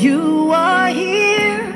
[0.00, 1.74] You are here,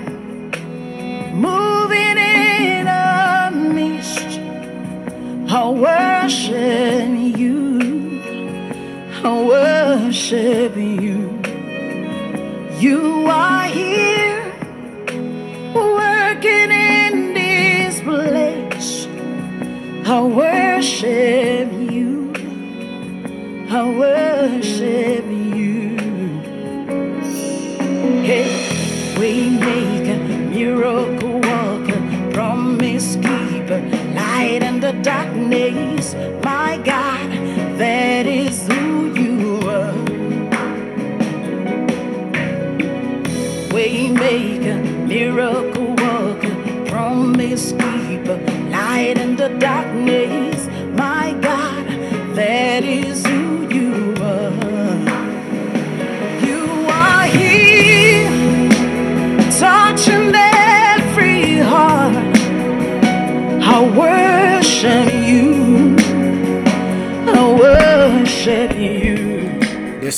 [1.35, 4.41] moving in our midst.
[5.51, 8.23] I worship you.
[9.23, 11.14] I worship you.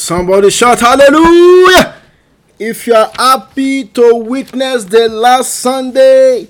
[0.07, 1.97] Somebody shout hallelujah.
[2.61, 6.47] If you are happy to witness the last Sunday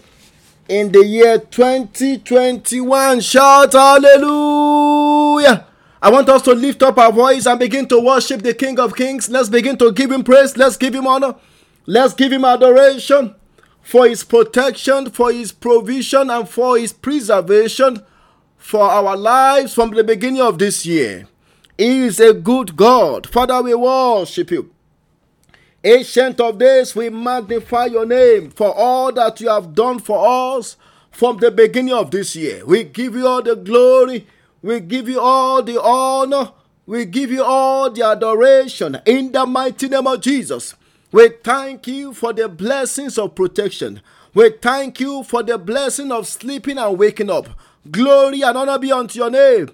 [0.68, 5.66] in the year 2021, shout hallelujah.
[6.02, 8.94] I want us to lift up our voice and begin to worship the King of
[8.94, 9.30] Kings.
[9.30, 10.54] Let's begin to give him praise.
[10.58, 11.34] Let's give him honor.
[11.86, 13.34] Let's give him adoration
[13.80, 18.02] for his protection, for his provision, and for his preservation
[18.58, 21.26] for our lives from the beginning of this year.
[21.78, 23.28] He is a good God.
[23.28, 24.70] Father, we worship you.
[25.84, 30.76] Ancient of days, we magnify your name for all that you have done for us
[31.10, 32.64] from the beginning of this year.
[32.66, 34.26] We give you all the glory,
[34.62, 36.52] we give you all the honor,
[36.86, 40.74] we give you all the adoration in the mighty name of Jesus.
[41.12, 44.00] We thank you for the blessings of protection.
[44.34, 47.48] We thank you for the blessing of sleeping and waking up.
[47.90, 49.70] Glory and honor be unto your name.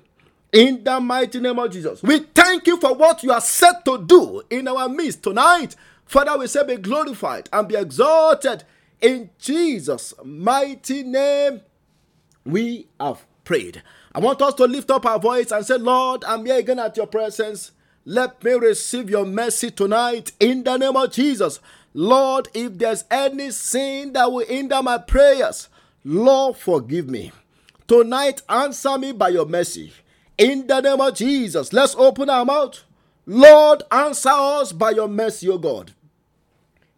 [0.52, 2.02] In the mighty name of Jesus.
[2.02, 5.74] We thank you for what you are set to do in our midst tonight.
[6.04, 8.64] Father, we say be glorified and be exalted
[9.00, 11.62] in Jesus' mighty name.
[12.44, 13.82] We have prayed.
[14.14, 16.98] I want us to lift up our voice and say, Lord, I'm here again at
[16.98, 17.72] your presence.
[18.04, 21.60] Let me receive your mercy tonight in the name of Jesus.
[21.94, 25.68] Lord, if there's any sin that will hinder my prayers,
[26.04, 27.32] Lord, forgive me.
[27.88, 29.92] Tonight, answer me by your mercy.
[30.42, 32.82] In the name of Jesus, let's open our mouth.
[33.26, 35.92] Lord, answer us by your mercy, O God.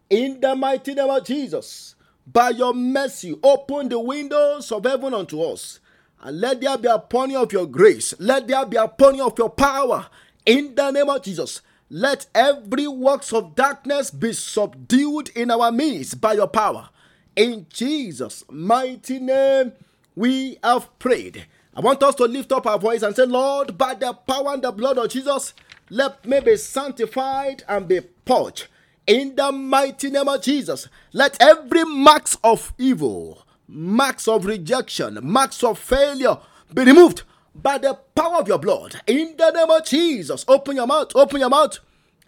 [0.09, 1.93] In the mighty name of Jesus,
[2.25, 5.79] by your mercy, open the windows of heaven unto us.
[6.23, 8.15] And let there be a pouring of your grace.
[8.17, 10.07] Let there be a pouring of your power.
[10.47, 16.19] In the name of Jesus, let every works of darkness be subdued in our midst
[16.19, 16.89] by your power.
[17.35, 19.73] In Jesus' mighty name,
[20.15, 21.45] we have prayed.
[21.75, 24.63] I want us to lift up our voice and say, Lord, by the power and
[24.63, 25.53] the blood of Jesus,
[25.89, 28.67] let me be sanctified and be purged.
[29.05, 35.63] In the mighty name of Jesus, let every marks of evil, marks of rejection, marks
[35.63, 36.37] of failure
[36.73, 39.01] be removed by the power of your blood.
[39.05, 41.79] In the name of Jesus, open your mouth, open your mouth.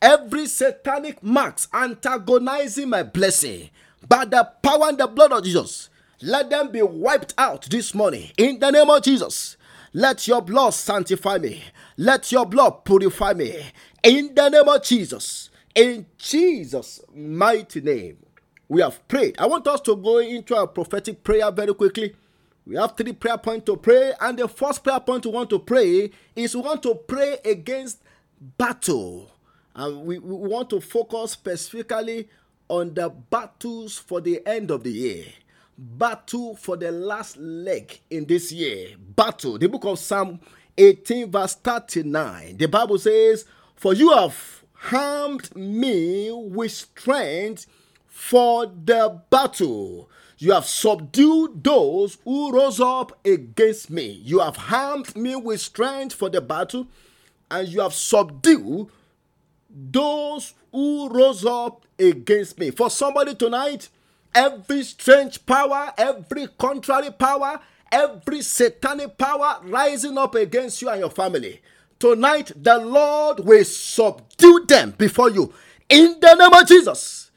[0.01, 3.69] Every satanic marks antagonizing my blessing
[4.07, 5.89] by the power and the blood of Jesus,
[6.21, 8.31] let them be wiped out this morning.
[8.37, 9.57] In the name of Jesus,
[9.93, 11.63] let your blood sanctify me.
[11.95, 13.61] Let your blood purify me.
[14.03, 18.17] In the name of Jesus, in Jesus' mighty name,
[18.67, 19.35] we have prayed.
[19.39, 22.15] I want us to go into a prophetic prayer very quickly.
[22.65, 25.59] We have three prayer points to pray, and the first prayer point we want to
[25.59, 28.01] pray is we want to pray against
[28.57, 29.31] battle.
[29.75, 32.27] And we, we want to focus specifically
[32.67, 35.25] on the battles for the end of the year.
[35.77, 38.95] Battle for the last leg in this year.
[38.97, 39.59] Battle.
[39.59, 40.39] The book of Psalm
[40.75, 42.57] 18, verse 39.
[42.57, 43.45] The Bible says,
[43.75, 47.67] For you have harmed me with strength
[48.07, 50.09] for the battle.
[50.39, 54.21] You have subdued those who rose up against me.
[54.23, 56.87] You have harmed me with strength for the battle,
[57.51, 58.87] and you have subdued
[59.69, 62.71] those who rose up against me.
[62.71, 63.89] For somebody tonight,
[64.33, 67.59] every strange power, every contrary power,
[67.91, 71.61] every satanic power rising up against you and your family.
[71.99, 75.53] Tonight, the Lord will subdue them before you
[75.89, 77.31] in the name of Jesus.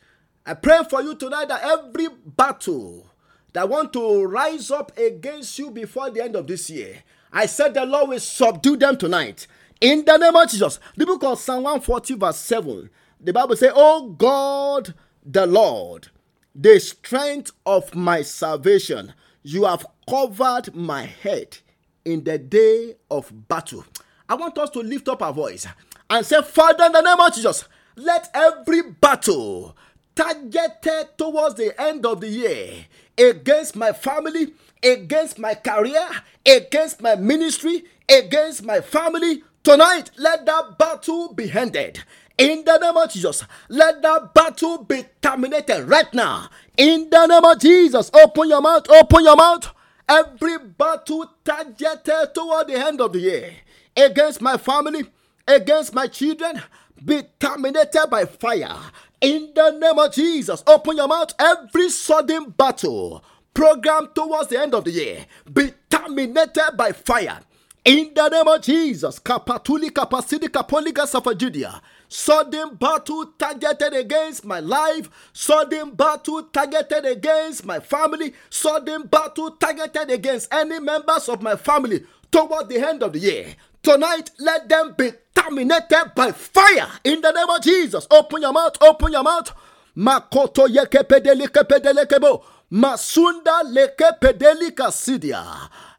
[0.44, 3.06] I pray for you tonight that every battle
[3.52, 7.02] that want to rise up against you before the end of this year,
[7.32, 9.46] I said the Lord will subdue them tonight.
[9.80, 10.78] In the name of Jesus.
[10.96, 12.90] The book of Psalm 140, verse 7.
[13.20, 14.94] The Bible says, Oh God,
[15.24, 16.08] the Lord,
[16.54, 19.14] the strength of my salvation.
[19.42, 21.58] You have covered my head
[22.04, 23.84] in the day of battle.
[24.28, 25.66] I want us to lift up our voice
[26.08, 27.64] and say, Father, in the name of Jesus,
[27.96, 29.76] let every battle
[30.14, 32.86] targeted towards the end of the year
[33.18, 34.52] against my family,
[34.82, 36.08] against my career,
[36.46, 42.02] against my ministry, against my family, tonight let that battle be ended.
[42.40, 46.48] In the name of Jesus, let that battle be terminated right now.
[46.74, 49.68] In the name of Jesus, open your mouth, open your mouth.
[50.08, 53.52] Every battle targeted toward the end of the year
[53.94, 55.04] against my family,
[55.46, 56.62] against my children,
[57.04, 58.74] be terminated by fire.
[59.20, 61.34] In the name of Jesus, open your mouth.
[61.38, 63.22] Every sudden battle
[63.52, 67.40] programmed towards the end of the year be terminated by fire.
[67.84, 71.82] In the name of Jesus, Kapatuli Kapasidi Kapoliga Safajudia.
[72.12, 80.10] Sudden battle targeted against my life, sudden battle targeted against my family, sudden battle targeted
[80.10, 82.02] against any members of my family
[82.32, 83.54] toward the end of the year.
[83.80, 88.08] Tonight, let them be terminated by fire in the name of Jesus.
[88.10, 89.52] Open your mouth, open your mouth.
[89.96, 92.42] Makoto yeke pedelike pedelekebo.
[92.72, 95.44] Masunda leke pedelika sidia.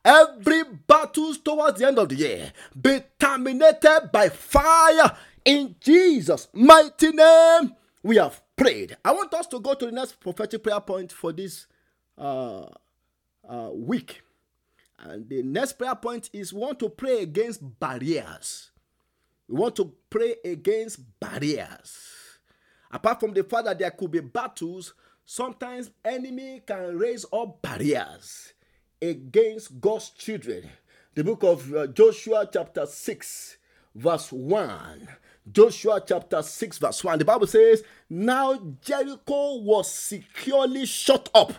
[0.03, 7.11] Every battle towards the end of the year be terminated by fire in Jesus' mighty
[7.11, 7.75] name.
[8.03, 8.97] We have prayed.
[9.03, 11.67] I want us to go to the next prophetic prayer point for this
[12.17, 12.65] uh,
[13.47, 14.21] uh, week.
[14.99, 18.71] And the next prayer point is we want to pray against barriers.
[19.47, 22.07] We want to pray against barriers.
[22.91, 24.93] Apart from the fact that there could be battles,
[25.25, 28.53] sometimes enemy can raise up barriers
[29.01, 30.69] against God's children.
[31.15, 33.57] The book of uh, Joshua chapter 6
[33.95, 35.07] verse 1.
[35.49, 37.19] Joshua chapter 6 verse 1.
[37.19, 41.53] The Bible says, Now Jericho was securely shut up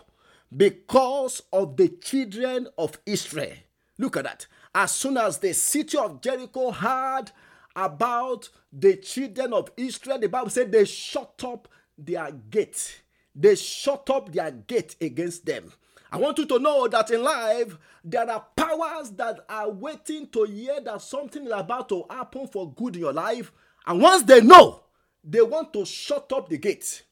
[0.55, 3.55] because of the children of Israel.
[3.99, 4.46] Look at that.
[4.75, 7.31] As soon as the city of Jericho heard
[7.75, 11.69] about the children of Israel, the Bible said they shut up
[11.99, 13.02] their gate.
[13.34, 15.73] They shut up their gate against them.
[16.11, 20.44] I want you to know that in life, there are powers that are waiting to
[20.44, 23.50] hear that something is about to happen for good in your life.
[23.87, 24.82] And once they know,
[25.25, 27.02] they want to shut up the gate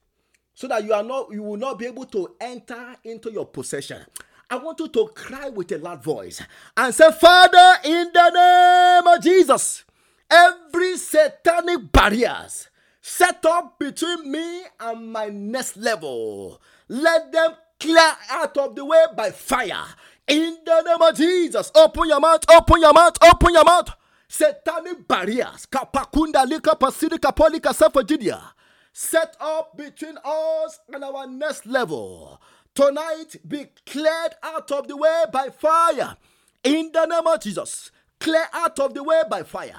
[0.54, 4.04] so that you are not you will not be able to enter into your possession.
[4.50, 6.42] I want you to cry with a loud voice
[6.76, 9.84] and say, Father, in the name of Jesus,
[10.28, 12.68] every satanic barriers
[13.00, 19.04] set up between me and my next level, let them clear out of the way
[19.16, 19.84] by fire.
[20.26, 23.90] In the name of Jesus, open your mouth, open your mouth, open your mouth.
[24.32, 28.40] Satanic barriers, kapakunda lika pasidika polika safajidia
[28.92, 32.40] set up between us and our next level.
[32.72, 36.16] Tonight, be cleared out of the way by fire.
[36.62, 37.90] In the name of Jesus,
[38.20, 39.74] clear out of the way by fire.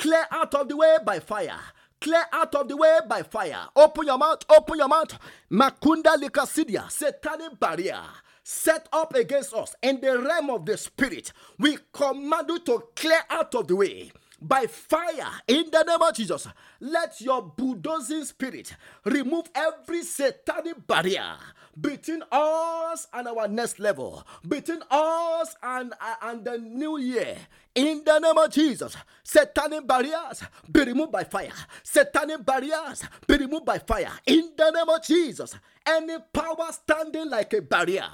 [0.00, 1.60] Clear out of the way by fire.
[2.00, 3.68] Clear out of the way by fire.
[3.76, 5.16] Open your mouth, open your mouth.
[5.48, 8.02] Makunda likasidia, satanic barrier
[8.42, 11.32] set up against us in the realm of the spirit.
[11.58, 16.14] We command you to clear out of the way by fire in the name of
[16.14, 16.48] Jesus.
[16.80, 18.74] Let your bulldozing spirit
[19.04, 21.36] remove every satanic barrier
[21.80, 27.36] between us and our next level, between us and, uh, and the new year.
[27.74, 31.52] In the name of Jesus, satanic barriers be removed by fire.
[31.82, 34.12] Satanic barriers be removed by fire.
[34.26, 35.54] In the name of Jesus,
[35.86, 38.04] any power standing like a barrier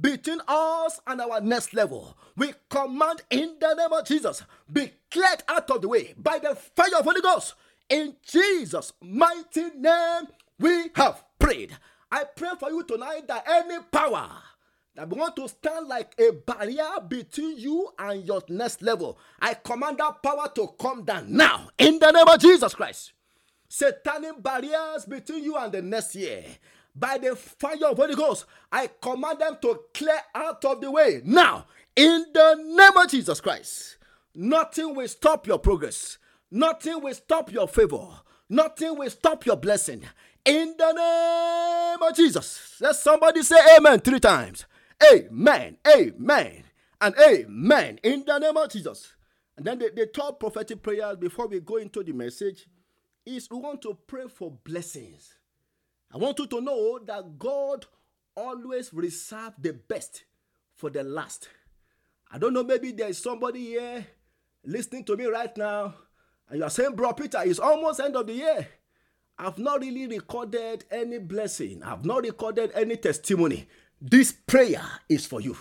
[0.00, 2.16] between us and our next level.
[2.36, 6.56] We command in the name of Jesus, be cleared out of the way by the
[6.56, 7.54] fire of Holy Ghost.
[7.88, 10.26] In Jesus' mighty name,
[10.58, 11.22] we have
[12.64, 14.30] for you tonight that any power
[14.94, 19.98] that want to stand like a barrier between you and your next level, I command
[19.98, 23.12] that power to come down now in the name of Jesus Christ.
[23.68, 26.42] Satanic barriers between you and the next year
[26.96, 31.20] by the fire of Holy Ghost, I command them to clear out of the way
[31.24, 33.98] now in the name of Jesus Christ.
[34.34, 36.16] Nothing will stop your progress.
[36.50, 38.08] Nothing will stop your favor.
[38.48, 40.04] Nothing will stop your blessing.
[40.44, 42.76] In the name of Jesus.
[42.80, 44.66] Let somebody say amen three times.
[45.12, 46.64] Amen, amen,
[47.00, 47.98] and amen.
[48.02, 49.12] In the name of Jesus.
[49.56, 52.66] And then the, the third prophetic prayer before we go into the message
[53.24, 55.34] is we want to pray for blessings.
[56.12, 57.86] I want you to know that God
[58.36, 60.24] always reserves the best
[60.74, 61.48] for the last.
[62.30, 64.06] I don't know, maybe there is somebody here
[64.64, 65.94] listening to me right now,
[66.48, 68.68] and you are saying, Bro, Peter, it's almost end of the year.
[69.38, 73.66] I've not really recorded any blessing, I've not recorded any testimony.
[74.00, 75.56] This prayer is for you.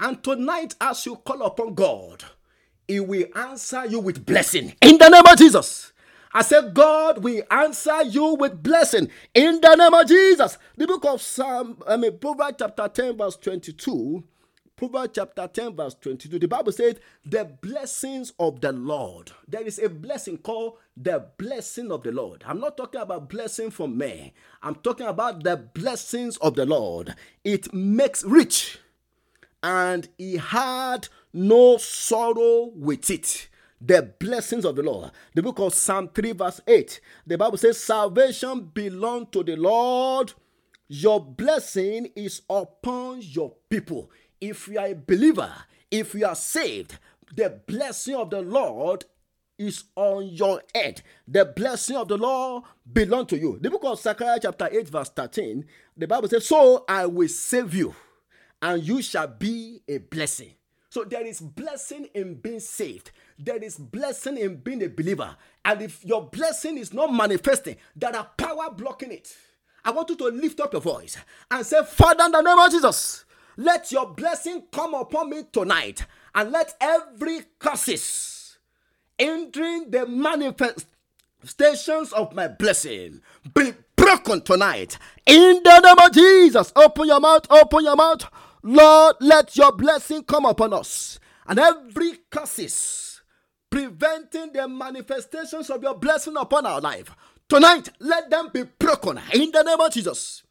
[0.00, 2.24] And tonight, as you call upon God,
[2.88, 5.92] He will answer you with blessing in the name of Jesus.
[6.32, 10.58] I said, God will answer you with blessing in the name of Jesus.
[10.76, 14.24] The book of Psalm, I mean, Proverbs chapter 10, verse 22.
[14.76, 16.38] Proverbs chapter 10, verse 22.
[16.38, 19.30] The Bible says, The blessings of the Lord.
[19.46, 22.42] There is a blessing called the blessing of the Lord.
[22.46, 27.14] I'm not talking about blessing from me, I'm talking about the blessings of the Lord.
[27.44, 28.78] It makes rich,
[29.62, 33.48] and he had no sorrow with it
[33.80, 35.10] the blessings of the Lord.
[35.34, 37.00] The book of Psalm 3, verse 8.
[37.26, 40.32] The Bible says, Salvation belongs to the Lord.
[40.88, 44.10] Your blessing is upon your people.
[44.44, 45.50] If you are a believer,
[45.90, 46.98] if you are saved,
[47.34, 49.06] the blessing of the Lord
[49.58, 51.00] is on your head.
[51.26, 53.58] The blessing of the Lord belongs to you.
[53.58, 55.64] The book of Zechariah, chapter 8, verse 13,
[55.96, 57.94] the Bible says, So I will save you,
[58.60, 60.50] and you shall be a blessing.
[60.90, 63.12] So there is blessing in being saved.
[63.38, 65.34] There is blessing in being a believer.
[65.64, 69.34] And if your blessing is not manifesting, there are power blocking it.
[69.82, 71.16] I want you to lift up your voice
[71.50, 73.24] and say, Father, in the name of Jesus,
[73.56, 76.06] let your blessing come upon me tonight.
[76.34, 78.58] And let every curses
[79.18, 83.20] entering the manifestations of my blessing
[83.54, 84.98] be broken tonight.
[85.26, 88.24] In the name of Jesus, open your mouth, open your mouth.
[88.62, 91.20] Lord, let your blessing come upon us.
[91.46, 93.20] And every curses
[93.70, 97.10] preventing the manifestations of your blessing upon our life.
[97.48, 100.42] Tonight, let them be broken in the name of Jesus.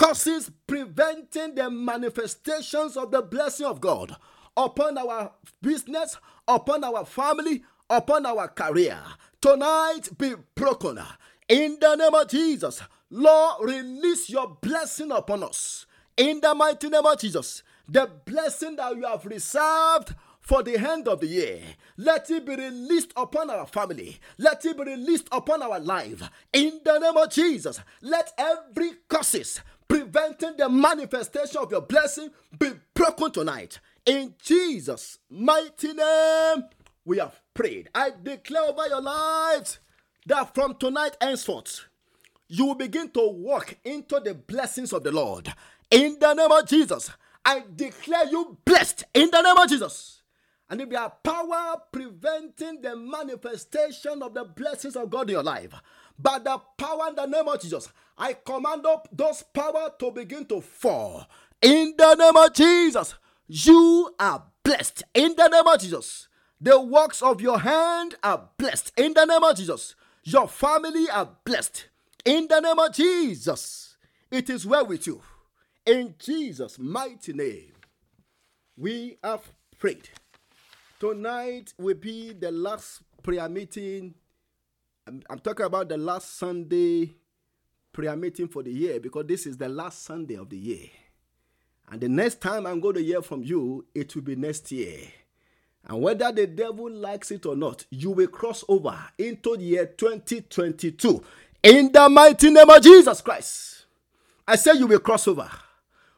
[0.00, 4.16] Curses preventing the manifestations of the blessing of God
[4.56, 6.16] upon our business,
[6.48, 8.98] upon our family, upon our career.
[9.42, 10.98] Tonight, be broken
[11.50, 12.82] in the name of Jesus.
[13.10, 15.84] Lord, release your blessing upon us.
[16.16, 21.08] In the mighty name of Jesus, the blessing that you have reserved for the end
[21.08, 21.60] of the year.
[21.98, 24.18] Let it be released upon our family.
[24.38, 26.22] Let it be released upon our life.
[26.54, 32.70] In the name of Jesus, let every curses preventing the manifestation of your blessing be
[32.94, 33.80] broken tonight.
[34.06, 36.64] In Jesus' mighty name,
[37.04, 37.90] we have prayed.
[37.92, 39.80] I declare over your lives
[40.26, 41.86] that from tonight henceforth,
[42.46, 45.52] you will begin to walk into the blessings of the Lord.
[45.90, 47.10] In the name of Jesus,
[47.44, 50.22] I declare you blessed in the name of Jesus.
[50.68, 55.42] And if there are power preventing the manifestation of the blessings of God in your
[55.42, 55.74] life,
[56.16, 57.88] by the power in the name of Jesus,
[58.20, 61.26] I command up those power to begin to fall.
[61.62, 63.14] In the name of Jesus,
[63.48, 65.04] you are blessed.
[65.14, 66.28] In the name of Jesus,
[66.60, 68.92] the works of your hand are blessed.
[68.98, 71.86] In the name of Jesus, your family are blessed.
[72.26, 73.96] In the name of Jesus,
[74.30, 75.22] it is well with you.
[75.86, 77.72] In Jesus' mighty name,
[78.76, 80.10] we have prayed.
[80.98, 84.14] Tonight will be the last prayer meeting.
[85.06, 87.14] I'm, I'm, talking about the last Sunday
[87.92, 90.88] prayer meeting for the year because this is the last Sunday of the year.
[91.90, 95.00] And the next time I'm going to hear from you, it will be next year.
[95.86, 99.86] And whether the devil likes it or not, you will cross over into the year
[99.86, 101.24] 2022
[101.62, 103.84] in the mighty name of Jesus Christ,
[104.46, 105.50] I say you will cross over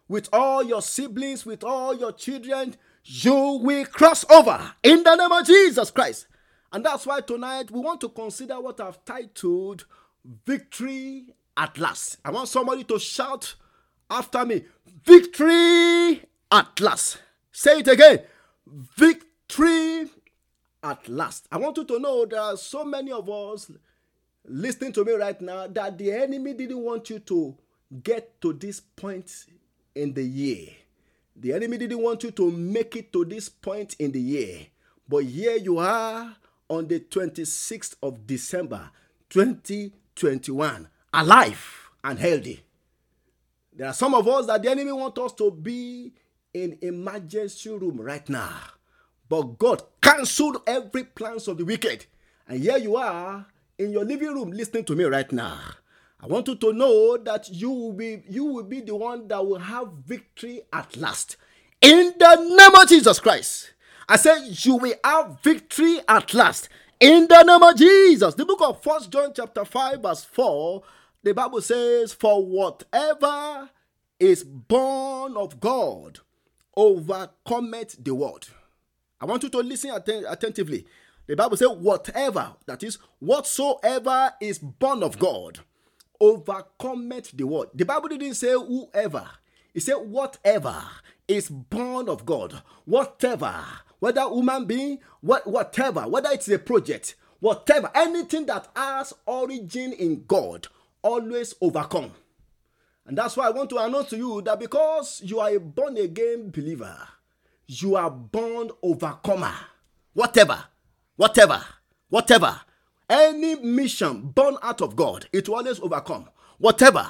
[0.08, 2.76] with all your siblings, with all your children.
[3.04, 6.26] You will cross over in the name of Jesus Christ.
[6.72, 9.84] And that's why tonight we want to consider what I've titled
[10.46, 12.18] Victory at Last.
[12.24, 13.54] I want somebody to shout
[14.10, 14.64] after me
[15.04, 17.18] Victory at Last.
[17.50, 18.20] Say it again
[18.66, 20.08] Victory
[20.82, 21.46] at last.
[21.50, 23.70] I want you to know there are so many of us
[24.44, 27.56] listening to me right now that the enemy didn't want you to
[28.02, 29.46] get to this point
[29.94, 30.68] in the year.
[31.36, 34.66] The enemy didn't want you to make it to this point in the year.
[35.08, 36.36] But here you are
[36.68, 38.90] on the 26th of December
[39.30, 42.62] 2021, alive and healthy.
[43.72, 46.12] There are some of us that the enemy want us to be
[46.52, 48.54] in emergency room right now.
[49.28, 52.04] But God cancelled every plans of the wicked.
[52.46, 53.46] And here you are
[53.78, 55.58] in your living room listening to me right now,
[56.20, 59.44] I want you to know that you will be you will be the one that
[59.44, 61.36] will have victory at last.
[61.80, 63.72] In the name of Jesus Christ.
[64.08, 66.68] I said you will have victory at last.
[67.00, 68.34] In the name of Jesus.
[68.34, 70.82] The book of First John chapter 5 verse 4,
[71.22, 73.70] the Bible says, For whatever
[74.18, 76.20] is born of God
[76.76, 78.48] overcometh the world.
[79.20, 80.86] I want you to listen atten- attentively.
[81.26, 85.60] The Bible says, whatever, that is, whatsoever is born of God,
[86.20, 87.70] overcometh the world.
[87.74, 89.28] The Bible didn't say whoever,
[89.74, 90.82] it said whatever
[91.28, 92.62] is born of God.
[92.84, 93.54] Whatever,
[94.00, 100.24] whether human being, what, whatever, whether it's a project, whatever, anything that has origin in
[100.26, 100.66] God,
[101.02, 102.12] always overcome.
[103.06, 105.96] And that's why I want to announce to you that because you are a born
[105.96, 106.96] again believer,
[107.66, 109.54] you are born overcomer.
[110.14, 110.64] Whatever,
[111.16, 111.64] whatever,
[112.08, 112.60] whatever,
[113.08, 116.28] any mission born out of God, it will always overcome.
[116.58, 117.06] Whatever,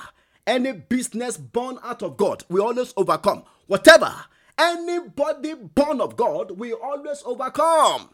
[0.46, 3.44] any business born out of God, we always overcome.
[3.66, 4.12] Whatever,
[4.58, 8.10] anybody born of God, we always overcome.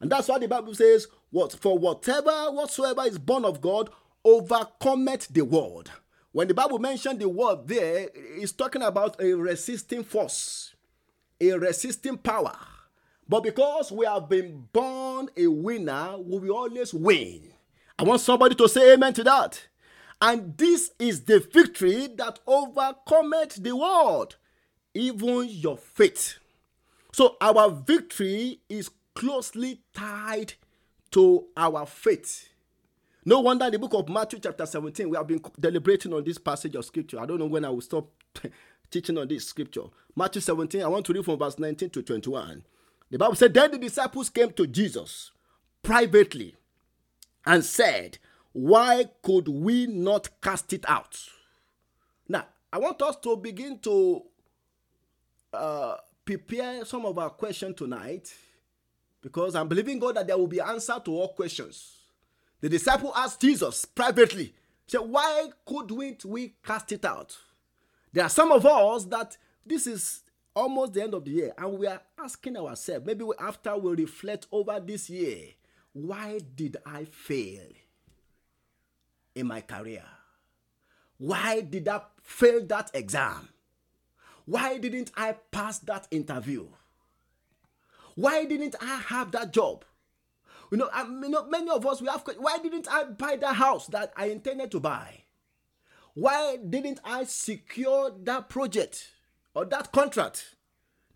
[0.00, 3.90] And that's why the Bible says, "What for whatever whatsoever is born of God
[4.28, 5.90] overcometh the world."
[6.32, 10.74] When the Bible mentioned the word there, it's talking about a resisting force,
[11.40, 12.56] a resisting power.
[13.26, 17.52] But because we have been born a winner, we will always win.
[17.98, 19.68] I want somebody to say amen to that.
[20.20, 24.36] And this is the victory that overcometh the world,
[24.94, 26.38] even your faith.
[27.12, 30.54] So our victory is closely tied
[31.12, 32.48] to our faith.
[33.24, 36.74] No wonder the book of Matthew, chapter 17, we have been deliberating on this passage
[36.74, 37.20] of scripture.
[37.20, 38.08] I don't know when I will stop
[38.90, 39.82] teaching on this scripture.
[40.16, 42.64] Matthew 17, I want to read from verse 19 to 21.
[43.10, 45.32] The Bible said, Then the disciples came to Jesus
[45.82, 46.54] privately
[47.44, 48.18] and said,
[48.52, 51.18] Why could we not cast it out?
[52.28, 54.22] Now, I want us to begin to
[55.52, 58.32] uh, prepare some of our questions tonight
[59.22, 61.97] because I'm believing God that there will be answer to all questions.
[62.60, 64.54] The disciple asked Jesus privately,
[64.86, 67.36] said, Why couldn't we cast it out?
[68.12, 70.22] There are some of us that this is
[70.56, 74.46] almost the end of the year, and we are asking ourselves, maybe after we reflect
[74.50, 75.50] over this year,
[75.92, 77.68] why did I fail
[79.34, 80.04] in my career?
[81.18, 83.48] Why did I fail that exam?
[84.46, 86.66] Why didn't I pass that interview?
[88.14, 89.84] Why didn't I have that job?
[90.70, 92.24] You know, I, know, many of us we have.
[92.38, 95.22] Why didn't I buy that house that I intended to buy?
[96.14, 99.12] Why didn't I secure that project
[99.54, 100.56] or that contract?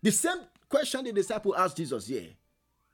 [0.01, 0.37] The same
[0.69, 2.29] question the disciple asked Jesus here.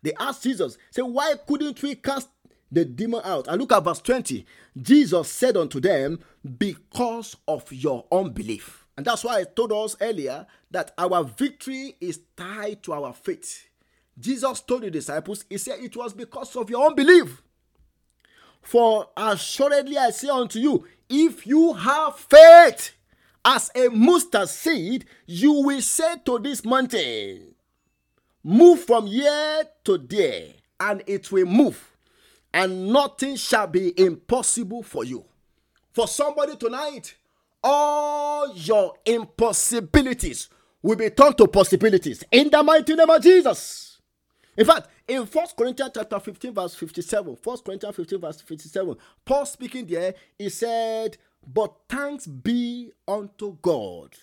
[0.01, 2.29] They asked Jesus, say, why couldn't we cast
[2.71, 3.47] the demon out?
[3.47, 4.45] And look at verse 20.
[4.81, 6.19] Jesus said unto them,
[6.57, 8.87] because of your unbelief.
[8.97, 13.68] And that's why I told us earlier that our victory is tied to our faith.
[14.19, 17.41] Jesus told the disciples, He said, It was because of your unbelief.
[18.62, 22.91] For assuredly I say unto you, if you have faith
[23.43, 27.55] as a mustard seed, you will say to this mountain,
[28.43, 30.47] Move from here to there,
[30.79, 31.91] and it will move,
[32.53, 35.25] and nothing shall be impossible for you.
[35.91, 37.15] For somebody tonight,
[37.63, 40.49] all your impossibilities
[40.82, 43.88] will be turned to possibilities in the mighty name of Jesus.
[44.59, 49.45] In fact, in 1 Corinthians chapter 15, verse 57, 1 Corinthians 15, verse 57, Paul
[49.45, 51.15] speaking there, he said,
[51.47, 54.17] But thanks be unto God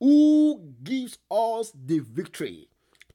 [0.00, 2.68] who gives us the victory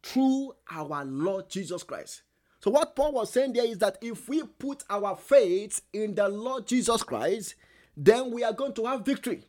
[0.03, 2.21] through our Lord Jesus Christ.
[2.59, 6.29] So, what Paul was saying there is that if we put our faith in the
[6.29, 7.55] Lord Jesus Christ,
[7.97, 9.45] then we are going to have victory.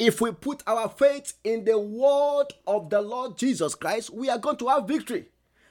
[0.00, 4.38] If we put our faith in the word of the Lord Jesus Christ, we are
[4.38, 5.28] going to have victory.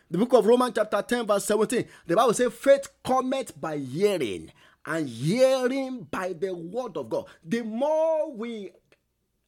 [0.10, 4.52] The book of Romans, chapter 10, verse 17, the Bible says, faith cometh by hearing,
[4.86, 7.26] and hearing by the word of God.
[7.44, 8.72] The more we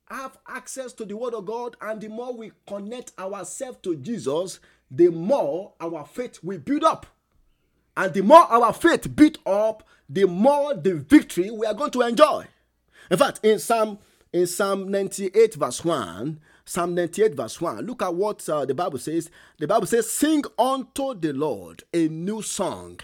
[0.09, 4.59] have access to the word of God and the more we connect ourselves to Jesus,
[4.91, 7.05] the more our faith will build up.
[7.95, 12.01] And the more our faith build up, the more the victory we are going to
[12.01, 12.47] enjoy.
[13.11, 13.99] In fact, in Psalm
[14.31, 17.83] in Psalm 98 verse 1, Psalm 98, verse 1.
[17.83, 19.31] Look at what uh, the Bible says.
[19.57, 22.99] The Bible says, Sing unto the Lord a new song,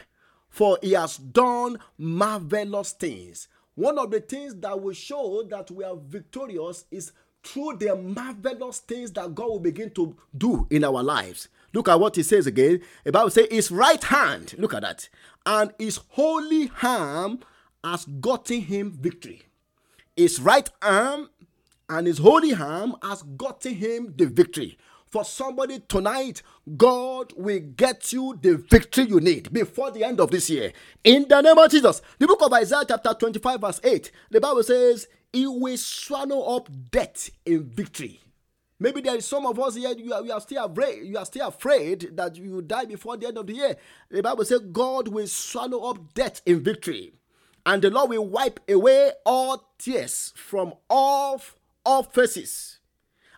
[0.51, 3.47] for he has done marvelous things.
[3.73, 7.11] One of the things that will show that we are victorious is
[7.43, 11.49] through the marvelous things that God will begin to do in our lives.
[11.73, 12.81] Look at what he says again.
[13.03, 15.09] The Bible says, His right hand, look at that,
[15.43, 17.39] and his holy arm
[17.83, 19.41] has gotten him victory.
[20.15, 21.29] His right arm
[21.89, 24.77] and his holy arm has gotten him the victory.
[25.07, 26.41] For somebody tonight,
[26.75, 30.73] God will get you the victory you need before the end of this year.
[31.03, 32.01] In the name of Jesus.
[32.19, 36.69] The book of Isaiah, chapter 25, verse 8, the Bible says, He will swallow up
[36.91, 38.19] death in victory.
[38.77, 41.25] Maybe there is some of us here, you are, you are still afraid, you are
[41.25, 43.77] still afraid that you will die before the end of the year.
[44.09, 47.13] The Bible says God will swallow up death in victory,
[47.65, 52.79] and the Lord will wipe away all tears from off all faces.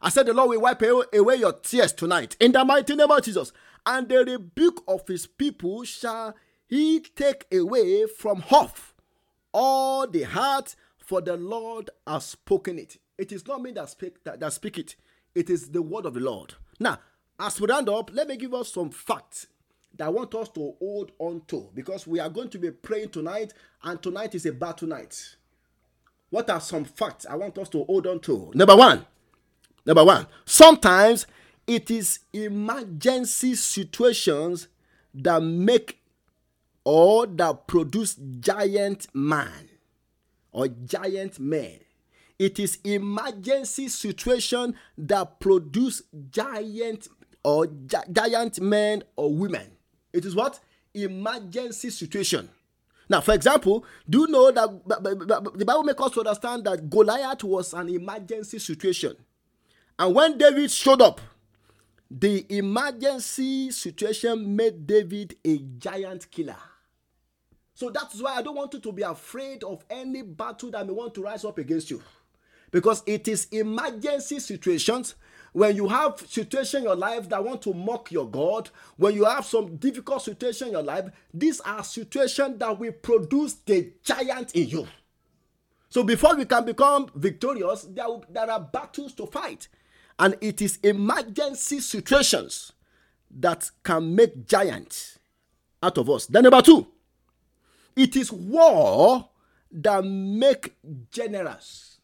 [0.02, 3.24] I said the Lord will wipe away your tears tonight in the mighty name of
[3.24, 3.52] Jesus.
[3.86, 6.36] And the rebuke of his people shall
[6.68, 8.94] he take away from off
[9.54, 12.98] all the heart, for the Lord has spoken it.
[13.18, 14.96] It is not me that speak that, that speak it
[15.38, 16.56] it is the word of the Lord.
[16.80, 16.98] Now,
[17.40, 19.46] as we round up, let me give us some facts
[19.96, 23.10] that I want us to hold on to because we are going to be praying
[23.10, 25.36] tonight, and tonight is a battle night.
[26.30, 28.52] What are some facts I want us to hold on to?
[28.54, 29.06] Number one,
[29.86, 31.26] number one, sometimes
[31.66, 34.68] it is emergency situations
[35.14, 36.00] that make
[36.84, 39.70] or that produce giant man
[40.52, 41.80] or giant men
[42.40, 47.08] it is emergency situation that produce giant
[47.44, 49.72] or gi- giant men or women.
[50.14, 50.60] It is what?
[50.94, 52.50] Emergency situation.
[53.10, 54.68] Now, for example, do you know that
[55.58, 59.16] the Bible makes us understand that Goliath was an emergency situation?
[59.98, 61.22] And when David showed up,
[62.10, 66.58] the emergency situation made David a giant killer.
[67.74, 70.94] So that's why I don't want you to be afraid of any battle that may
[70.94, 72.02] want to rise up against you
[72.72, 75.16] because it is emergency situations
[75.54, 79.26] when you have situation in your life that want to mock your god when you
[79.26, 84.54] have some difficult situation in your life these are situations that will produce the giant
[84.56, 84.88] in you.
[85.90, 89.68] So before we can become victorious there, there are battles to fight.
[90.20, 92.74] And it is emergency situations
[93.32, 95.20] that can make giants
[95.82, 96.26] out of us.
[96.26, 96.88] Then number two
[97.96, 99.30] it is war
[99.72, 100.76] that make
[101.12, 102.00] generals.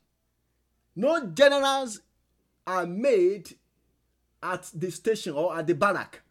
[0.95, 2.01] no generals
[2.65, 3.55] are made
[4.41, 6.21] at the station or at the barrack.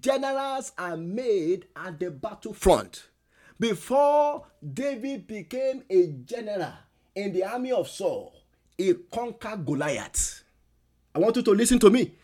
[0.00, 3.08] Generals are made at the battlefront.
[3.58, 6.72] Before David became a general
[7.14, 8.32] in the army of Saul,
[8.76, 10.42] he conquered Goliath.
[11.14, 12.14] I want you to listen to me.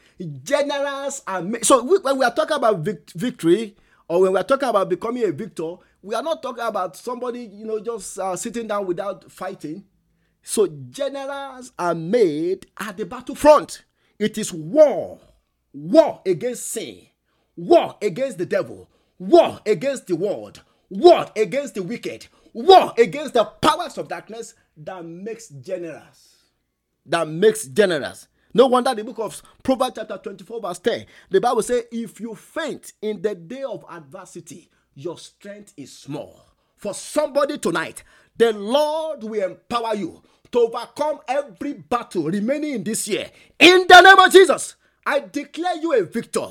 [0.42, 1.64] Generals are made.
[1.64, 3.76] So when we are talking about victory,
[4.08, 7.40] or when we are talking about becoming a victor, we are not talking about somebody,
[7.40, 9.84] you know, just uh, sitting down without fighting.
[10.48, 13.82] So generals are made at the battlefront.
[14.16, 15.18] It is war.
[15.72, 17.00] War against sin.
[17.56, 18.88] War against the devil.
[19.18, 20.62] War against the world.
[20.88, 22.28] War against the wicked.
[22.52, 26.36] War against the powers of darkness that makes generals.
[27.04, 28.28] That makes generals.
[28.54, 31.06] No wonder the book of Proverbs chapter 24 verse 10.
[31.28, 36.40] The Bible says, if you faint in the day of adversity, your strength is small.
[36.76, 38.04] For somebody tonight,
[38.36, 40.22] the Lord will empower you
[40.56, 43.30] to overcome every battle remaining in this year.
[43.58, 46.48] In the name of Jesus, I declare you a victor.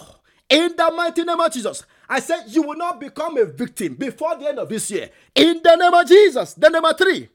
[0.47, 4.37] In the mighty name of Jesus, I said you will not become a victim before
[4.37, 5.09] the end of this year.
[5.33, 6.53] In the name of Jesus.
[6.53, 7.29] The number three,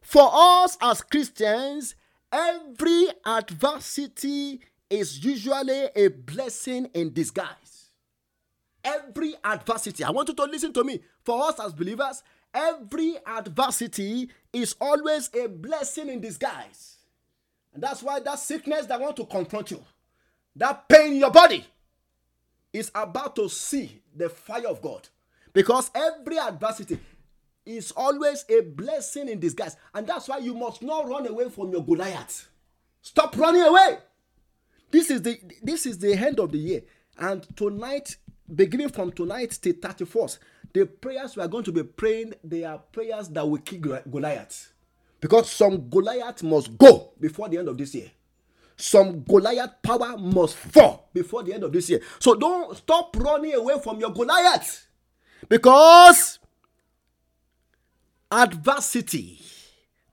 [0.00, 1.96] for us as Christians,
[2.30, 7.90] every adversity is usually a blessing in disguise.
[8.84, 11.00] Every adversity, I want you to listen to me.
[11.24, 16.96] For us as believers, every adversity is always a blessing in disguise.
[17.74, 19.82] And that's why that sickness that want to confront you,
[20.56, 21.66] that pain in your body,
[22.72, 25.08] is about to see the fire of God.
[25.52, 26.98] Because every adversity
[27.66, 29.76] is always a blessing in disguise.
[29.94, 32.48] And that's why you must not run away from your Goliath.
[33.02, 33.98] Stop running away.
[34.90, 36.82] This is the this is the end of the year.
[37.18, 38.16] And tonight,
[38.52, 40.38] beginning from tonight till 31st,
[40.74, 44.72] the prayers we are going to be praying, they are prayers that will kill Goliath.
[45.20, 48.10] Because some Goliath must go before the end of this year.
[48.76, 52.00] Some Goliath power must fall before the end of this year.
[52.18, 54.86] So don't stop running away from your Goliath.
[55.48, 56.40] Because
[58.32, 59.40] adversity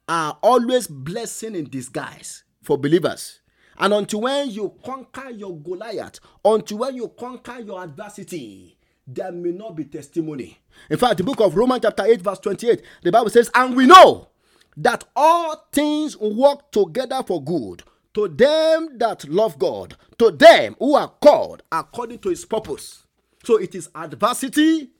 [0.07, 3.39] are always blessing in disguise for believers.
[3.79, 9.51] And until when you conquer your Goliath, until when you conquer your adversity, there may
[9.51, 10.59] not be testimony.
[10.89, 13.85] In fact, the book of Romans, chapter 8, verse 28, the Bible says, And we
[13.85, 14.29] know
[14.77, 17.83] that all things work together for good
[18.13, 23.05] to them that love God, to them who are called according to his purpose.
[23.43, 24.91] So it is adversity,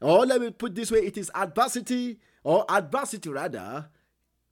[0.00, 3.88] or let me put this way it is adversity, or adversity rather,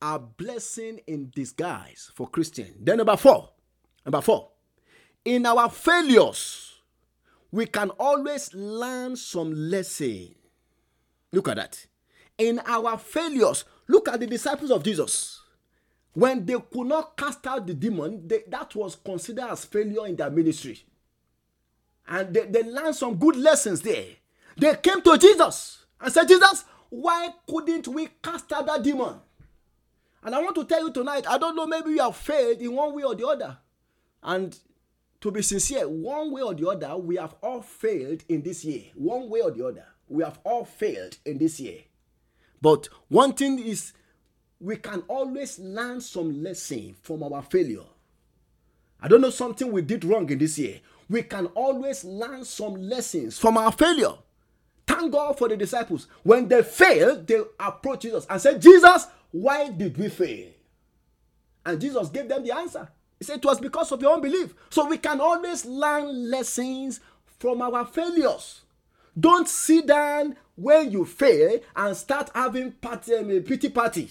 [0.00, 2.74] a blessing in disguise for Christian.
[2.80, 3.50] Then number four,
[4.04, 4.50] number four,
[5.24, 6.73] in our failures,
[7.54, 10.34] we can always learn some lesson.
[11.32, 11.86] Look at that.
[12.36, 15.40] In our failures, look at the disciples of Jesus.
[16.14, 20.16] when they could not cast out the demon, they, that was considered as failure in
[20.16, 20.80] their ministry.
[22.08, 24.04] And they, they learned some good lessons there.
[24.56, 29.16] They came to Jesus and said, Jesus, why couldn't we cast out that demon?
[30.22, 32.72] And I want to tell you tonight, I don't know, maybe you have failed in
[32.72, 33.58] one way or the other.
[34.22, 34.56] And
[35.24, 38.82] to be sincere, one way or the other, we have all failed in this year.
[38.94, 41.78] One way or the other, we have all failed in this year.
[42.60, 43.94] But one thing is,
[44.60, 47.86] we can always learn some lesson from our failure.
[49.00, 50.80] I don't know something we did wrong in this year.
[51.08, 54.12] We can always learn some lessons from our failure.
[54.86, 56.06] Thank God for the disciples.
[56.22, 60.50] When they failed, they approached Jesus and said, Jesus, why did we fail?
[61.64, 62.90] And Jesus gave them the answer.
[63.18, 64.54] He said, It was because of your unbelief.
[64.70, 67.00] So we can always learn lessons
[67.38, 68.62] from our failures.
[69.18, 74.10] Don't sit down when you fail and start having party, um, pity party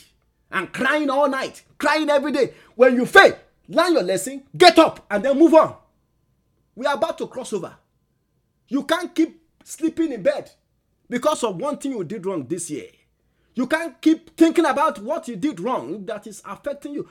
[0.52, 2.54] and crying all night, crying every day.
[2.76, 3.38] When you fail,
[3.68, 5.76] learn your lesson, get up, and then move on.
[6.76, 7.76] We are about to cross over.
[8.68, 10.52] You can't keep sleeping in bed
[11.10, 12.88] because of one thing you did wrong this year.
[13.56, 17.08] You can't keep thinking about what you did wrong that is affecting you.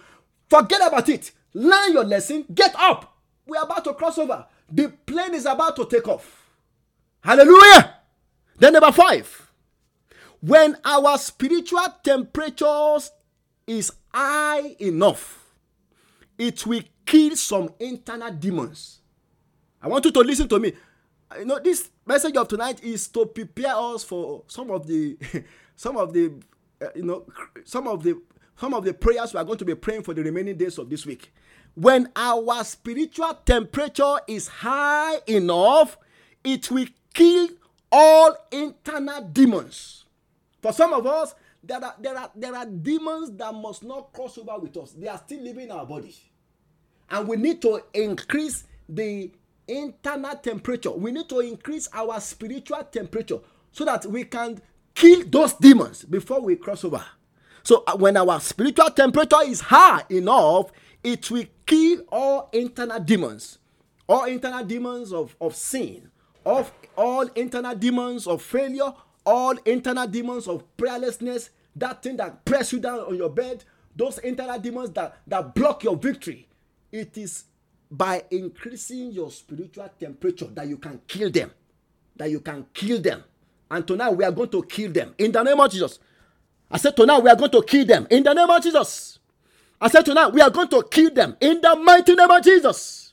[0.48, 1.30] Forget about it.
[1.54, 2.44] Learn your lesson.
[2.54, 3.16] Get up.
[3.46, 4.46] We are about to cross over.
[4.70, 6.50] The plane is about to take off.
[7.20, 7.96] Hallelujah.
[8.58, 9.50] Then, number five.
[10.40, 13.12] When our spiritual temperatures
[13.66, 15.54] is high enough,
[16.36, 19.00] it will kill some internal demons.
[19.80, 20.72] I want you to listen to me.
[21.38, 25.16] You know, this message of tonight is to prepare us for some of the,
[25.76, 26.32] some of the,
[26.80, 27.24] uh, you know,
[27.64, 28.20] some of the,
[28.58, 30.88] some of the prayers we are going to be praying for the remaining days of
[30.88, 31.32] this week.
[31.74, 35.96] When our spiritual temperature is high enough,
[36.44, 37.48] it will kill
[37.90, 40.04] all internal demons.
[40.60, 44.36] For some of us, there are, there are, there are demons that must not cross
[44.38, 44.92] over with us.
[44.92, 46.14] They are still living in our body.
[47.10, 49.30] And we need to increase the
[49.68, 50.90] internal temperature.
[50.90, 53.38] We need to increase our spiritual temperature
[53.70, 54.60] so that we can
[54.94, 57.04] kill those demons before we cross over.
[57.62, 60.70] So uh, when our spiritual temperature is high enough,
[61.02, 63.58] it will kill all internal demons,
[64.08, 66.10] all internal demons of, of sin,
[66.44, 68.92] of all internal demons of failure,
[69.24, 74.18] all internal demons of prayerlessness, that thing that press you down on your bed, those
[74.18, 76.48] internal demons that, that block your victory.
[76.90, 77.44] It is
[77.90, 81.50] by increasing your spiritual temperature that you can kill them.
[82.16, 83.22] That you can kill them.
[83.70, 85.98] And tonight we are going to kill them in the name of Jesus.
[86.72, 89.18] I said tonight we are going to kill them in the name of Jesus.
[89.80, 93.12] I said tonight we are going to kill them in the mighty name of Jesus.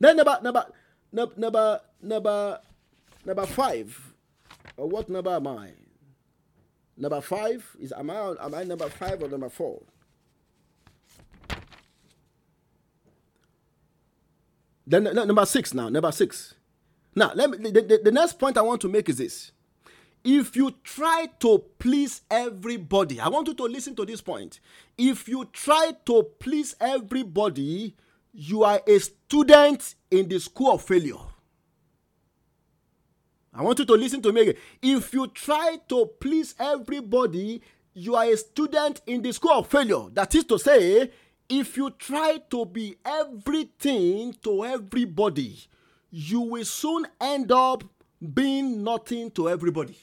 [0.00, 0.66] Then number number
[1.12, 2.60] number number
[3.26, 4.14] number five.
[4.78, 5.72] Or what number am I?
[6.96, 9.82] Number five is am I am I number five or number four?
[14.86, 16.54] Then number six now, number six.
[17.14, 19.52] Now, let me the, the, the next point I want to make is this.
[20.30, 24.60] If you try to please everybody, I want you to listen to this point.
[24.98, 27.96] If you try to please everybody,
[28.34, 31.16] you are a student in the school of failure.
[33.54, 34.56] I want you to listen to me again.
[34.82, 37.62] If you try to please everybody,
[37.94, 40.10] you are a student in the school of failure.
[40.12, 41.10] That is to say,
[41.48, 45.56] if you try to be everything to everybody,
[46.10, 47.82] you will soon end up
[48.34, 49.96] being nothing to everybody.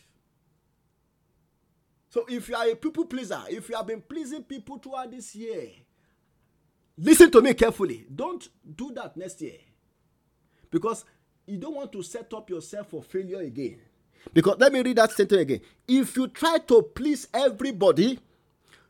[2.16, 5.36] So if you are a people pleaser, if you have been pleasing people throughout this
[5.36, 5.68] year,
[6.98, 8.06] listen to me carefully.
[8.16, 9.58] Don't do that next year.
[10.72, 11.04] Because
[11.46, 13.82] you don't want to set up yourself for failure again.
[14.34, 15.60] Because let me read that sentence again.
[15.90, 18.18] If you try to please everybody,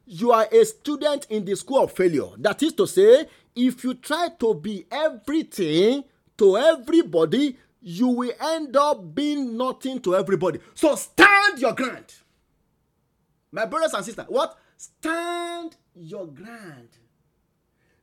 [0.06, 2.28] you are a student in the school of failure.
[2.38, 6.04] That is to say, if you try to be everything
[6.38, 10.60] to everybody, you will end up being nothing to everybody.
[10.76, 12.14] So stand your ground.
[13.56, 14.58] My brothers and sisters, what?
[14.76, 16.90] Stand your ground.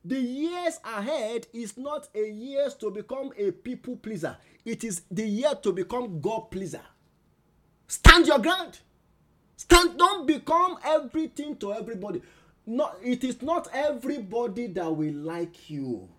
[0.03, 4.35] The years ahead is not a years to become a people pleaser.
[4.65, 6.81] It is the year to become God pleaser.
[7.87, 8.79] Stand your ground.
[9.55, 12.23] Stand, don't become everything to everybody.
[12.65, 16.09] No, it is not everybody that will like you.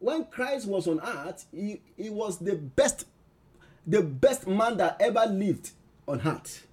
[0.00, 3.06] When Christ was on earth, he, he was the best,
[3.86, 5.70] the best man that ever lived
[6.08, 6.66] on earth.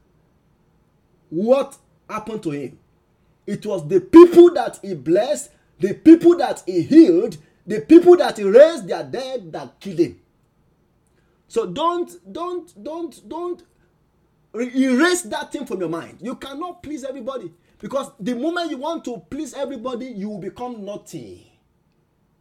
[1.30, 1.78] What
[2.10, 2.80] happened to him?
[3.46, 8.38] It was the people that he blessed, the people that he healed, the people that
[8.38, 10.20] he raised their dead that killed him.
[11.48, 13.64] So don't, don't, don't, don't
[14.54, 16.18] erase that thing from your mind.
[16.22, 20.84] You cannot please everybody because the moment you want to please everybody, you will become
[20.84, 21.44] nothing.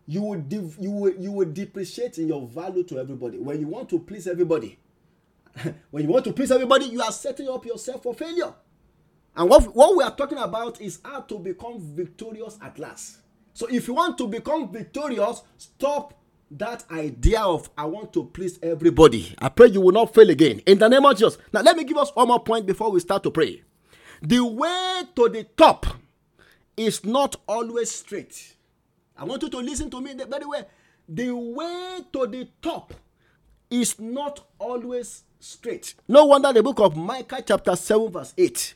[0.09, 0.45] You will
[0.79, 3.39] you will you will depreciate in your value to everybody.
[3.39, 4.79] When you want to please everybody,
[5.91, 8.53] when you want to please everybody, you are setting up yourself for failure.
[9.37, 13.19] And what, what we are talking about is how to become victorious at last.
[13.53, 16.15] So if you want to become victorious, stop
[16.51, 19.35] that idea of I want to please everybody.
[19.39, 20.61] I pray you will not fail again.
[20.67, 21.39] In the name of Jesus.
[21.53, 23.63] Now, let me give us one more point before we start to pray.
[24.23, 25.87] The way to the top
[26.77, 28.55] is not always straight.
[29.17, 30.67] I want you to listen to me very well.
[31.09, 32.95] The way to the top
[33.71, 35.95] is not always straight.
[36.09, 38.75] No wonder the book of Micah, chapter 7, verse 8,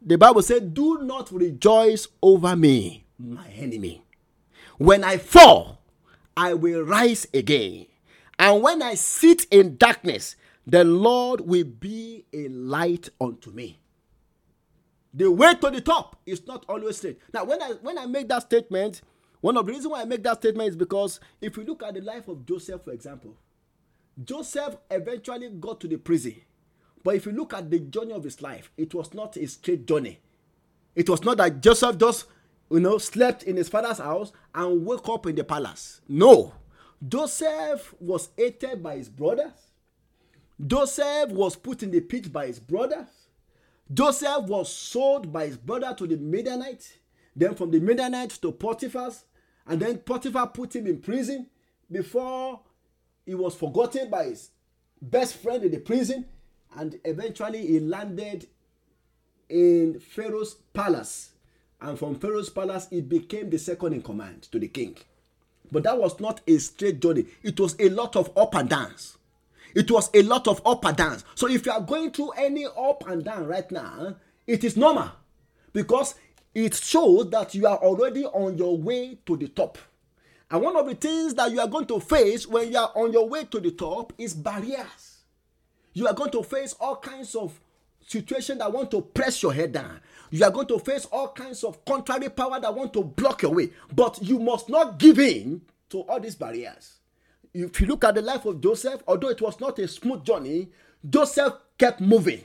[0.00, 4.04] the Bible said, Do not rejoice over me, my enemy.
[4.78, 5.80] When I fall,
[6.36, 7.86] I will rise again.
[8.38, 13.80] And when I sit in darkness, the Lord will be a light unto me.
[15.12, 17.18] The way to the top is not always straight.
[17.32, 19.00] Now, when I when I make that statement,
[19.40, 21.94] one of the reasons why I make that statement is because if you look at
[21.94, 23.34] the life of Joseph, for example,
[24.22, 26.36] Joseph eventually got to the prison.
[27.08, 29.86] But if you look at the journey of his life, it was not a straight
[29.86, 30.20] journey.
[30.94, 32.26] It was not that Joseph just
[32.70, 36.02] you know, slept in his father's house and woke up in the palace.
[36.06, 36.52] No.
[37.08, 39.54] Joseph was hated by his brothers.
[40.66, 43.08] Joseph was put in the pit by his brothers.
[43.90, 46.92] Joseph was sold by his brother to the Midianites.
[47.34, 49.24] Then from the Midianites to Potiphar's.
[49.66, 51.46] And then Potiphar put him in prison
[51.90, 52.60] before
[53.24, 54.50] he was forgotten by his
[55.00, 56.26] best friend in the prison.
[56.76, 58.46] And eventually he landed
[59.48, 61.30] in Pharaoh's palace
[61.80, 64.96] and from Pharaoh's palace, he became the second in command to the king.
[65.70, 69.16] But that was not a straight journey, it was a lot of up and downs.
[69.74, 71.24] It was a lot of up and downs.
[71.34, 75.10] So if you are going through any up and down right now, it is normal
[75.72, 76.14] because
[76.54, 79.76] it shows that you are already on your way to the top.
[80.50, 83.12] And one of the things that you are going to face when you are on
[83.12, 85.17] your way to the top is barriers.
[85.98, 87.58] You are going to face all kinds of
[88.06, 89.98] situation that want to press your head down.
[90.30, 93.52] You are going to face all kinds of contrary power that want to block your
[93.52, 93.70] way.
[93.92, 97.00] But you must not give in to all these barriers.
[97.52, 100.68] If you look at the life of Joseph, although it was not a smooth journey,
[101.10, 102.44] Joseph kept moving.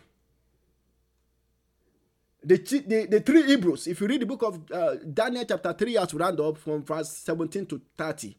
[2.44, 5.98] The, the, the three Hebrews, if you read the book of uh, Daniel chapter 3
[6.00, 8.36] as we round up from verse 17 to 30,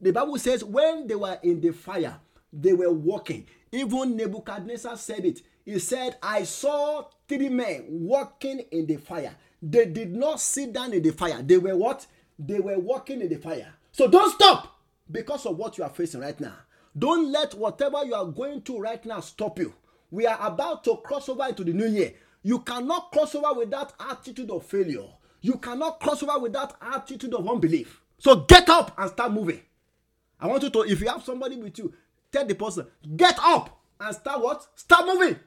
[0.00, 2.18] the Bible says when they were in the fire,
[2.54, 3.46] they were walking.
[3.72, 5.42] Even Nebuchadnezzar said it.
[5.64, 9.34] He said, I saw three men walking in the fire.
[9.60, 11.42] They did not sit down in the fire.
[11.42, 12.06] They were what?
[12.38, 13.72] They were walking in the fire.
[13.92, 14.78] So don't stop
[15.10, 16.54] because of what you are facing right now.
[16.96, 19.74] Don't let whatever you are going through right now stop you.
[20.10, 22.12] We are about to cross over into the new year.
[22.42, 25.08] You cannot cross over with that attitude of failure.
[25.40, 28.00] You cannot cross over with that attitude of unbelief.
[28.18, 29.60] So get up and start moving.
[30.38, 31.92] I want you to, if you have somebody with you,
[32.34, 34.66] tell the person, get up and start what?
[34.74, 35.38] Start moving.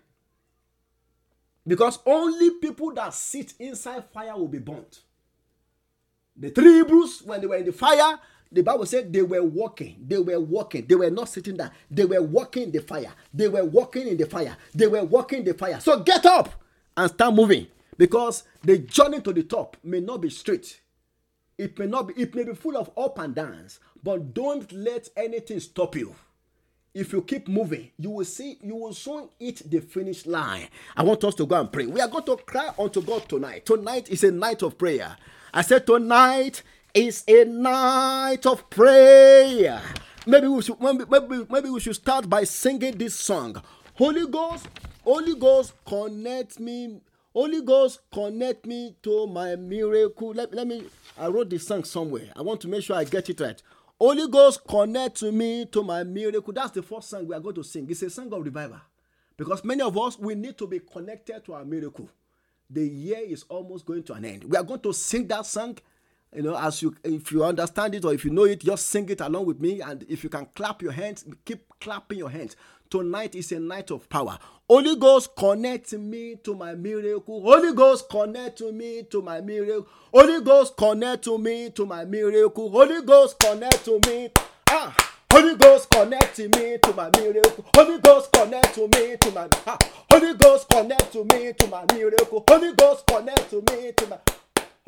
[1.65, 5.01] Because only people that sit inside fire will be burnt.
[6.37, 8.19] The three Hebrews, when they were in the fire,
[8.49, 9.97] the Bible said they were walking.
[10.07, 10.85] They were walking.
[10.87, 11.71] They were not sitting there.
[11.91, 13.11] They were walking in the fire.
[13.33, 14.55] They were walking in the fire.
[14.73, 15.81] They were walking in the fire.
[15.81, 16.49] So get up
[16.95, 17.67] and start moving.
[17.97, 20.79] Because the journey to the top may not be straight.
[21.57, 25.09] It may not be, it may be full of up and downs, but don't let
[25.17, 26.15] anything stop you
[26.97, 30.67] if you keep moving, you will see, you will soon hit the finish line.
[30.95, 31.85] I want us to go and pray.
[31.85, 33.67] We are going to cry unto God tonight.
[33.67, 35.15] Tonight is a night of prayer.
[35.53, 36.63] I said, Tonight
[36.95, 39.79] is a night of prayer.
[40.25, 43.61] Maybe we should maybe, maybe, maybe we should start by singing this song.
[43.93, 44.67] Holy Ghost,
[45.03, 46.99] Holy Ghost, connect me.
[47.31, 50.29] Holy Ghost, connect me to my miracle.
[50.29, 52.29] Let, let me I wrote this song somewhere.
[52.35, 53.61] I want to make sure I get it right.
[53.99, 56.53] Holy Ghost, connect to me to my miracle.
[56.53, 57.87] That's the first song we are going to sing.
[57.89, 58.79] It's a song of revival.
[59.35, 62.07] Because many of us, we need to be connected to our miracle.
[62.69, 64.43] The year is almost going to an end.
[64.43, 65.77] We are going to sing that song.
[66.35, 69.09] You know, as you if you understand it or if you know it, just sing
[69.09, 69.81] it along with me.
[69.81, 72.55] And if you can clap your hands, keep clapping your hands.
[72.89, 74.37] Tonight is a night of power.
[74.69, 77.41] Holy Ghost, connect me to my miracle.
[77.41, 79.87] Holy Ghost, connect to me to my miracle.
[80.13, 82.69] Holy Ghost, connect to me to my miracle.
[82.69, 84.29] Holy Ghost, connect to me.
[84.69, 84.95] Ah.
[85.31, 87.65] Holy Ghost, connect me to my miracle.
[87.75, 89.47] Holy Ghost, connect to me to my.
[89.65, 89.77] Ah.
[90.11, 92.43] Holy Ghost, connect to me to my miracle.
[92.49, 94.17] Holy Ghost, connect to me to my.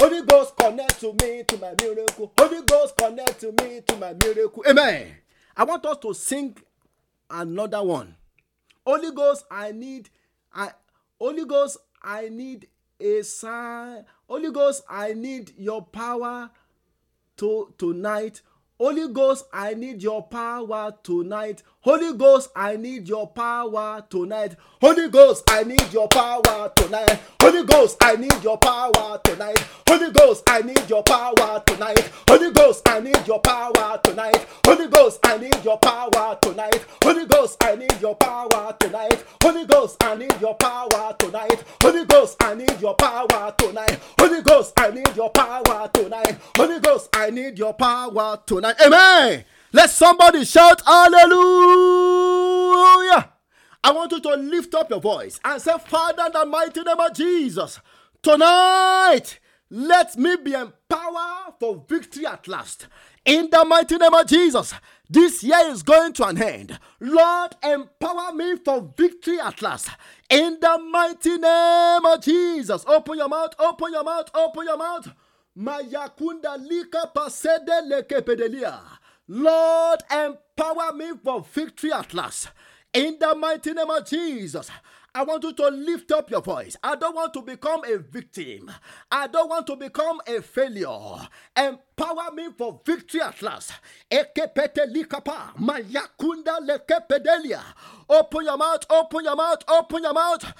[0.02, 2.32] Holy Ghost, connect to me to my miracle.
[2.38, 4.64] Holy Ghost, connect to me to my miracle.
[4.70, 5.16] Amen.
[5.58, 6.56] I want us to sing
[7.30, 8.16] another one.
[8.86, 10.10] Holy Ghost, I need,
[10.54, 10.72] I
[11.20, 12.68] Holy Ghost, I need
[13.00, 14.06] a sign.
[14.28, 16.50] Holy Ghost, I need your power
[17.38, 18.42] to tonight.
[18.80, 21.64] Holy Ghost, I need your power tonight.
[21.82, 24.58] Holy Ghost, I need your power tonight.
[24.82, 27.22] Holy Ghost, I need your power tonight.
[27.42, 29.66] Holy Ghost, I need your power tonight.
[29.88, 32.12] Holy Ghost, I need your power tonight.
[32.28, 34.46] Holy Ghost, I need your power tonight.
[34.66, 36.86] Holy Ghost, I need your power tonight.
[37.02, 39.24] Holy Ghost, I need your power tonight.
[39.42, 41.64] Holy Ghost, I need your power tonight.
[41.82, 44.00] Holy Ghost, I need your power tonight.
[44.20, 46.38] Holy Ghost, I need your power tonight.
[46.58, 48.76] Holy Ghost, I need your power tonight.
[48.86, 49.46] Amen.
[49.72, 51.30] Let somebody shout hallelujah.
[53.84, 57.00] I want you to lift up your voice and say, Father, in the mighty name
[57.00, 57.80] of Jesus,
[58.22, 59.40] tonight,
[59.70, 62.88] let me be empowered for victory at last.
[63.24, 64.74] In the mighty name of Jesus,
[65.10, 66.80] this year is going to an end.
[67.00, 69.90] Lord, empower me for victory at last.
[70.30, 75.10] In the mighty name of Jesus, open your mouth, open your mouth, open your mouth.
[75.58, 78.80] Mayakunda lika pasede lekepedelia.
[79.32, 82.50] Lord, empower me for victory at last.
[82.92, 84.72] In the mighty name of Jesus.
[85.14, 86.78] I want you to lift up your voice.
[86.84, 88.72] I don't want to become a victim.
[89.12, 91.28] I don't want to become a failure.
[91.56, 93.74] Empower me for victory at last.
[98.12, 100.54] Open your mouth, open your mouth, open your mouth.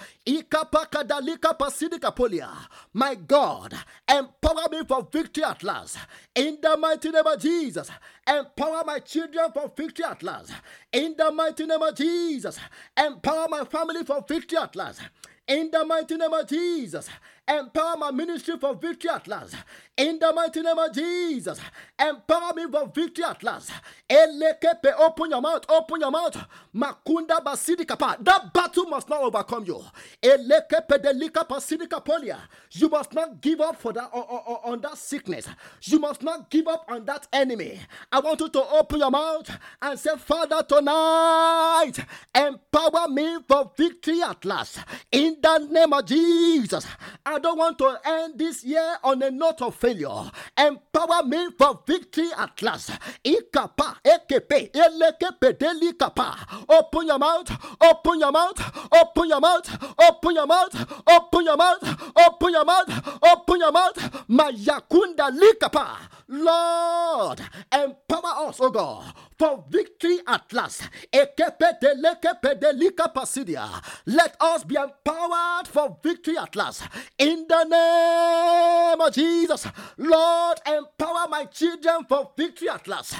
[2.94, 3.74] My God,
[4.10, 5.98] empower me for victory at last.
[6.36, 7.90] In the mighty name of Jesus,
[8.30, 10.54] empower my children for victory at last.
[10.94, 12.60] In the mighty name of Jesus,
[12.98, 15.02] empower my family for victory at last.
[15.48, 17.10] In the mighty name of Jesus,
[17.50, 19.56] empower my ministry for victory at last.
[19.98, 21.60] In the mighty name of Jesus,
[22.00, 23.72] empower me for victory at last.
[24.10, 26.38] Elekepe, open your mouth, open your mouth.
[26.74, 28.18] Makunda basidi kapa.
[28.22, 29.84] That battle must not overcome you.
[30.22, 32.38] Elekepe delika pasidi kapolia.
[32.72, 35.48] You must not give up for that on, on, on that sickness.
[35.84, 37.80] You must not give up on that enemy.
[38.12, 39.50] I want you to open your mouth
[39.82, 41.94] and say, Father, tonight,
[42.36, 44.80] empower me for victory at last.
[45.12, 46.86] In the name of Jesus.
[47.26, 50.32] I don't want to end this year on a note of failure.
[50.58, 52.92] Empower me for victory at last.
[53.26, 56.36] Ikapa, ekepe, elekepe, delikapa.
[56.70, 58.60] Open your mouth, open your mouth,
[58.92, 64.26] open your mouth, open your mouth, open your mouth, open your mouth, open your mouth.
[64.30, 65.98] Mayakunda likapa.
[66.32, 70.84] Lord, empower us, oh God, for victory at last.
[71.12, 73.68] Ekepe de lekpe de lika sidia.
[74.06, 76.84] Let us be empowered for victory at last.
[77.20, 79.68] In the name of Jesus,
[79.98, 83.14] Lord, empower my children for victory at last.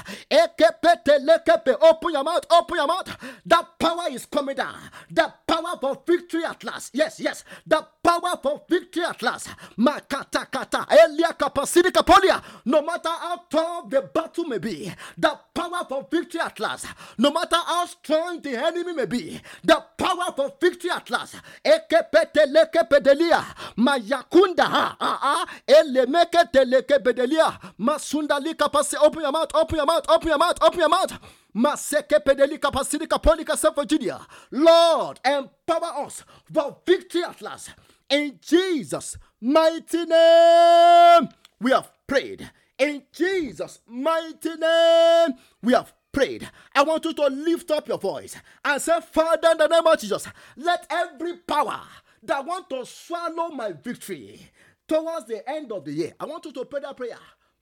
[1.82, 3.14] Open your mouth, open your mouth.
[3.44, 4.74] That power is coming down.
[5.10, 6.94] The power for victory at last.
[6.94, 7.44] Yes, yes.
[7.66, 9.50] The power for victory at last.
[9.76, 10.86] Makata kata.
[10.90, 12.42] Elia kapasiri kapolia.
[12.64, 16.86] No matter how tough the battle may be, the power for victory at last.
[17.18, 21.36] No matter how strong the enemy may be, the power for victory at last.
[23.76, 25.46] Mayakunda ha ha ha.
[25.66, 27.58] Elemeke telekepedelia.
[27.78, 28.94] Masunda likapase.
[29.02, 31.18] Open your mouth, open your mouth, open your mouth, open your mouth.
[31.54, 34.20] Maseke pedelika pasidika polika Virginia.
[34.50, 37.70] Lord, empower us for victory at last.
[38.08, 41.28] In Jesus' mighty name,
[41.60, 42.50] we have prayed.
[42.80, 46.48] In Jesus' mighty name, we have prayed.
[46.74, 50.00] I want you to lift up your voice and say, Father, in the name of
[50.00, 50.26] Jesus,
[50.56, 51.82] let every power
[52.22, 54.50] that want to swallow my victory
[54.88, 57.18] towards the end of the year, I want you to pray that prayer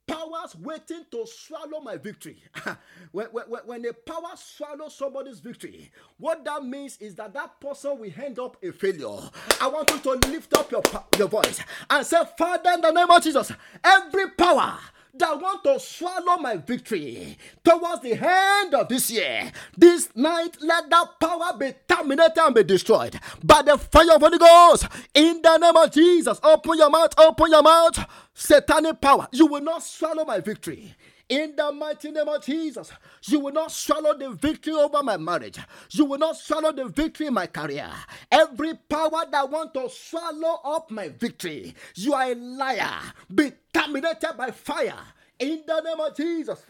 [0.06, 2.42] powers waiting to swallow my victory.
[3.12, 7.98] when, when, when a power swallows somebody's victory, what that means is that that person
[7.98, 9.18] will end up a failure.
[9.60, 10.82] I want you to lift up your,
[11.18, 11.60] your voice
[11.90, 13.52] and say, Father, in the name of Jesus,
[13.84, 14.78] every power
[15.18, 19.50] that want to swallow my victory towards the end of this year.
[19.76, 24.38] This night, let that power be terminated and be destroyed by the fire of Holy
[24.38, 24.86] Ghost.
[25.14, 28.04] In the name of Jesus, open your mouth, open your mouth.
[28.34, 30.94] Satanic power, you will not swallow my victory.
[31.29, 32.93] In the mighty name of Jesus,
[33.24, 35.59] you will not swallow the victory over my marriage.
[35.91, 37.91] You will not swallow the victory in my career.
[38.33, 43.01] Every power that want to swallow up my victory, you are a liar.
[43.35, 44.99] Be terminated by fire.
[45.39, 46.64] In the name of Jesus,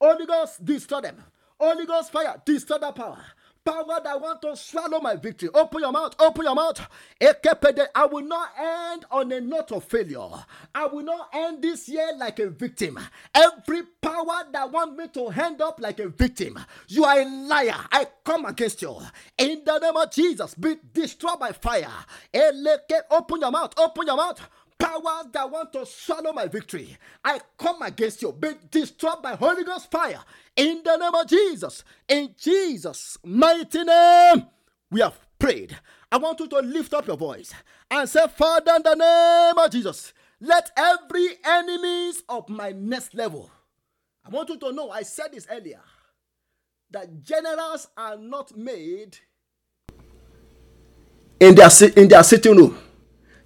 [0.00, 1.22] Holy Ghost, destroy them.
[1.60, 3.22] Holy Ghost fire, destroy that power.
[3.64, 5.48] Power that want to swallow my victory.
[5.54, 6.80] Open your mouth, open your mouth.
[7.20, 10.28] I will not end on a note of failure.
[10.74, 12.98] I will not end this year like a victim.
[13.34, 16.58] Every power that want me to end up like a victim,
[16.88, 17.76] you are a liar.
[17.92, 18.96] I come against you.
[19.38, 21.88] In the name of Jesus, be destroyed by fire.
[23.10, 24.40] Open your mouth, open your mouth
[24.80, 28.32] powers that want to swallow my victory, I come against you.
[28.32, 30.20] Be destroyed by Holy Ghost fire
[30.56, 31.84] in the name of Jesus.
[32.08, 34.46] In Jesus' mighty name,
[34.90, 35.76] we have prayed.
[36.10, 37.52] I want you to lift up your voice
[37.90, 43.50] and say, Father, in the name of Jesus, let every enemies of my next level.
[44.24, 45.80] I want you to know, I said this earlier,
[46.90, 49.18] that generals are not made
[51.38, 52.78] in their, in their sitting room.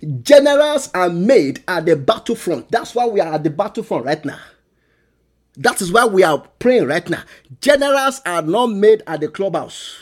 [0.05, 2.71] Generals are made at the battlefront.
[2.71, 4.39] That's why we are at the battlefront right now.
[5.57, 7.23] That is why we are praying right now.
[7.61, 9.97] Generals are not made at the clubhouse.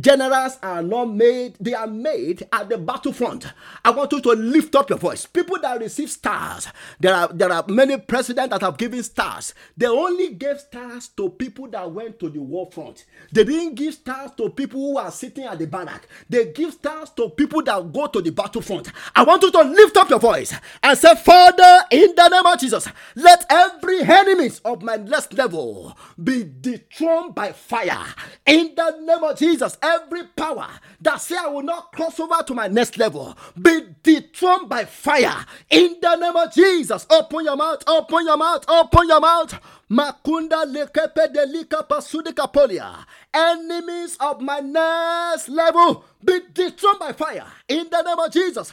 [0.00, 3.46] Generals are not made, they are made at the battlefront.
[3.82, 5.24] I want you to lift up your voice.
[5.24, 6.68] People that receive stars,
[7.00, 9.54] there are there are many presidents that have given stars.
[9.78, 13.06] They only gave stars to people that went to the war front.
[13.32, 16.06] They didn't give stars to people who are sitting at the barrack.
[16.28, 18.92] They give stars to people that go to the battlefront.
[19.16, 22.60] I want you to lift up your voice and say, Father, in the name of
[22.60, 28.04] Jesus, let every enemy of my next level be dethroned by fire.
[28.44, 30.68] In the name of Jesus, every power
[31.00, 35.44] that say I will not cross over to my next level be dethroned by fire
[35.70, 37.06] in the name of Jesus.
[37.10, 39.58] Open your mouth, open your mouth, open your mouth.
[39.90, 43.04] Makunda lekepe delika pasudika polia.
[43.34, 48.72] Enemies of my next level be dethroned by fire in the name of Jesus.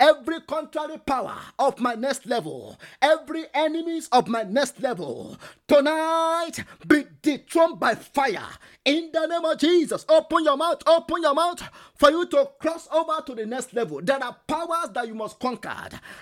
[0.00, 5.36] Every contrary power of my next level, every enemies of my next level,
[5.68, 8.48] tonight be dethroned by fire
[8.86, 10.06] in the name of Jesus.
[10.08, 11.62] Open your mouth, open your mouth
[11.94, 14.00] for you to cross over to the next level.
[14.02, 15.76] There are powers that you must conquer.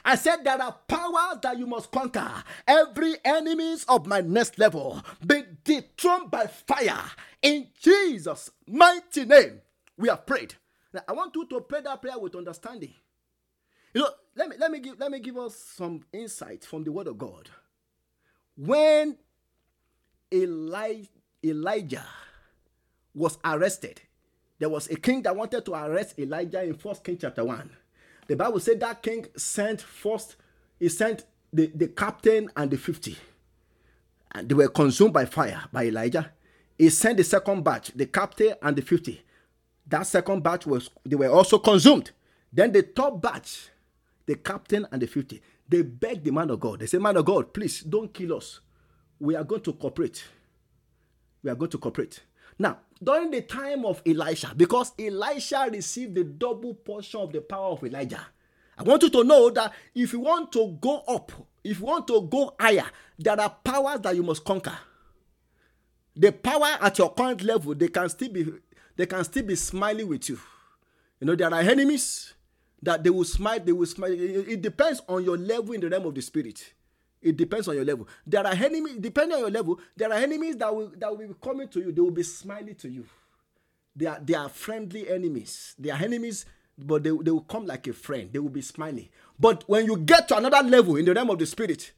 [0.05, 2.29] I said there are powers that you must conquer.
[2.67, 7.05] Every enemies of my next level be dethroned by fire
[7.41, 9.61] in Jesus' mighty name.
[9.97, 10.55] We have prayed.
[10.93, 12.95] Now, I want you to pray that prayer with understanding.
[13.95, 16.93] You know, let me let me give let me give us some insight from the
[16.93, 17.51] word of God.
[18.57, 19.17] When
[20.33, 21.03] Eli,
[21.45, 22.07] Elijah
[23.15, 24.01] was arrested,
[24.59, 27.71] there was a king that wanted to arrest Elijah in First King chapter 1.
[28.29, 30.37] The Bible said that king sent first,
[30.79, 33.17] he sent the, the captain and the 50.
[34.33, 36.31] And they were consumed by fire by Elijah.
[36.79, 39.21] He sent the second batch, the captain and the 50
[39.91, 42.11] that second batch was they were also consumed.
[42.53, 43.69] Then the top batch,
[44.27, 46.81] the captain and the 50, they begged the man of God.
[46.81, 48.61] They said, Man of God, please don't kill us.
[49.19, 50.25] We are going to cooperate.
[51.43, 52.21] We are going to cooperate.
[52.59, 57.73] Now, during the time of Elisha, because Elisha received the double portion of the power
[57.73, 58.27] of Elijah,
[58.77, 61.33] I want you to know that if you want to go up,
[61.63, 62.87] if you want to go higher,
[63.19, 64.77] there are powers that you must conquer.
[66.17, 68.47] The power at your current level, they can still be
[68.97, 70.39] they can still be smiling with you.
[71.21, 72.35] You know, there are enemies
[72.83, 74.11] that they will smile, they will smile.
[74.13, 76.73] It depends on your level in the realm of the spirit.
[77.23, 78.09] It depends on your level.
[78.27, 81.35] There are enemies, depending on your level, there are enemies that will that will be
[81.43, 81.93] coming to you.
[81.93, 83.05] They will be smiling to you.
[83.95, 85.75] They are they are friendly enemies.
[85.79, 86.47] They are enemies,
[86.79, 88.31] but they, they will come like a friend.
[88.33, 89.09] They will be smiling.
[89.39, 91.93] But when you get to another level in the realm of the spirit,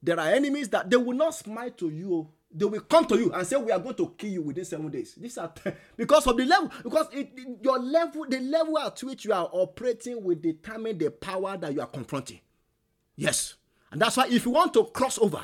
[0.00, 3.32] there are enemies that they will not smile to you they will come to you
[3.32, 5.14] and say we are going to kill you within seven days.
[5.14, 5.52] These are
[5.96, 7.30] because of the level because it,
[7.62, 11.80] your level the level at which you are operating will determine the power that you
[11.80, 12.40] are confronting.
[13.16, 13.54] Yes.
[13.90, 15.40] And that's why if you want to cross over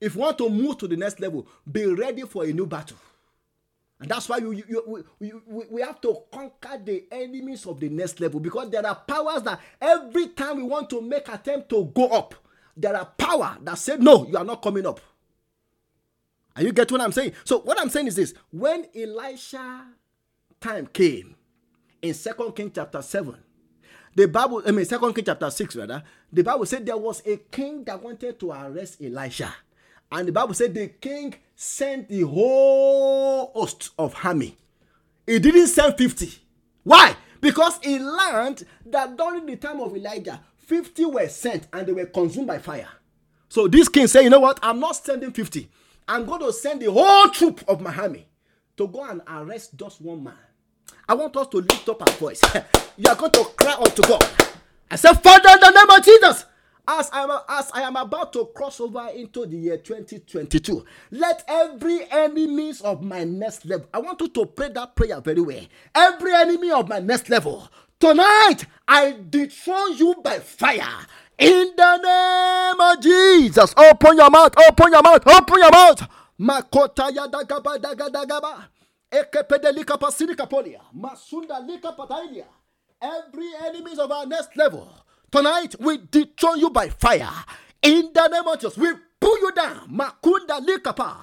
[0.00, 2.98] if you want to move to the next level be ready for a new battle.
[3.98, 7.88] And that's why you, you, you, we, we have to conquer the enemies of the
[7.88, 11.86] next level because there are powers that every time we want to make attempt to
[11.94, 12.34] go up
[12.76, 15.00] there are power that say no you are not coming up
[16.56, 17.32] are you get what I'm saying?
[17.44, 19.84] So what I'm saying is this: when Elisha
[20.60, 21.36] time came
[22.02, 23.36] in Second King chapter seven,
[24.14, 26.02] the Bible, I mean Second King chapter six rather,
[26.32, 29.54] the Bible said there was a king that wanted to arrest Elisha,
[30.10, 34.56] and the Bible said the king sent the whole host of army.
[35.26, 36.32] He didn't send fifty.
[36.82, 37.16] Why?
[37.40, 42.06] Because he learned that during the time of Elijah, fifty were sent and they were
[42.06, 42.88] consumed by fire.
[43.48, 44.58] So this king said, you know what?
[44.62, 45.68] I'm not sending fifty.
[46.08, 48.26] I'm going to send the whole troop of my army
[48.76, 50.34] to go and arrest just one man.
[51.08, 52.40] I want us to lift up our voice.
[52.96, 54.24] you are going to cry unto God.
[54.90, 56.44] I said, Father, in the name of Jesus,
[56.88, 61.44] as I, am, as I am about to cross over into the year 2022, let
[61.48, 65.64] every enemies of my next level, I want you to pray that prayer very well.
[65.94, 71.06] Every enemy of my next level, tonight I dethrone you by fire.
[71.38, 76.08] In the name of Jesus, open your mouth, open your mouth, open your mouth.
[76.40, 78.68] Makota ya dagaba dagadagaba.
[79.10, 80.80] Ekepedelika pasirika polia.
[80.94, 82.46] Masunda lika patailia.
[83.02, 84.88] Every enemies of our next level.
[85.30, 87.28] Tonight we dethrone you by fire.
[87.82, 88.88] In the name of Jesus, we
[89.20, 89.90] pull you down.
[89.90, 91.16] Makunda likapa.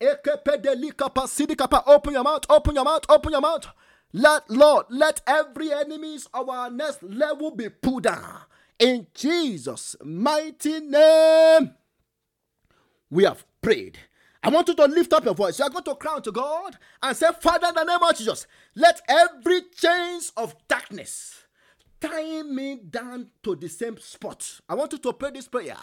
[0.00, 1.82] Ekepedelikapa sidikapa.
[1.86, 3.66] Open your mouth, open your mouth, open your mouth.
[4.14, 8.40] Let Lord, let every enemies of our next level be pulled down.
[8.78, 11.74] In Jesus' mighty name,
[13.10, 13.98] we have prayed.
[14.42, 15.58] I want you to lift up your voice.
[15.58, 18.46] You are going to cry to God and say, Father, in the name of Jesus,
[18.76, 21.44] let every chains of darkness
[22.00, 24.60] tying me down to the same spot.
[24.68, 25.76] I want you to pray this prayer.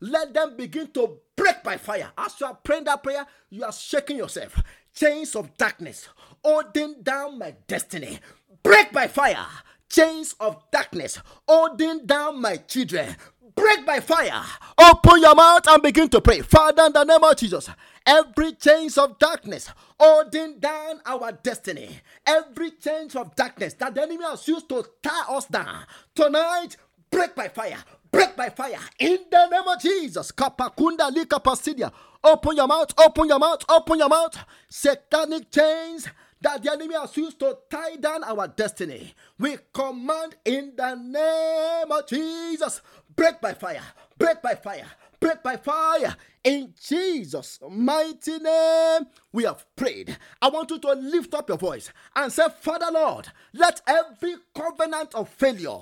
[0.00, 2.12] Let them begin to break by fire.
[2.18, 4.62] As you are praying that prayer, you are shaking yourself.
[4.94, 6.08] Chains of darkness
[6.44, 8.18] holding down my destiny.
[8.62, 9.46] Break by fire
[9.94, 13.14] chains of darkness holding down my children.
[13.54, 14.42] Break by fire.
[14.76, 16.40] Open your mouth and begin to pray.
[16.40, 17.70] Father, in the name of Jesus,
[18.04, 24.24] every chains of darkness holding down our destiny, every chains of darkness that the enemy
[24.24, 25.84] has used to tie us down,
[26.14, 26.76] tonight,
[27.10, 27.78] break by fire.
[28.10, 30.30] Break by fire in the name of Jesus.
[30.32, 31.92] Kapakunda lika pasidia.
[32.22, 34.36] Open your mouth, open your mouth, open your mouth.
[34.68, 36.08] Satanic chains
[36.44, 39.14] that the enemy has used to tie down our destiny.
[39.38, 42.82] We command in the name of Jesus
[43.16, 43.82] break by fire,
[44.18, 44.86] break by fire,
[45.18, 46.14] break by fire.
[46.44, 50.18] In Jesus' mighty name, we have prayed.
[50.42, 55.14] I want you to lift up your voice and say, Father Lord, let every covenant
[55.14, 55.78] of failure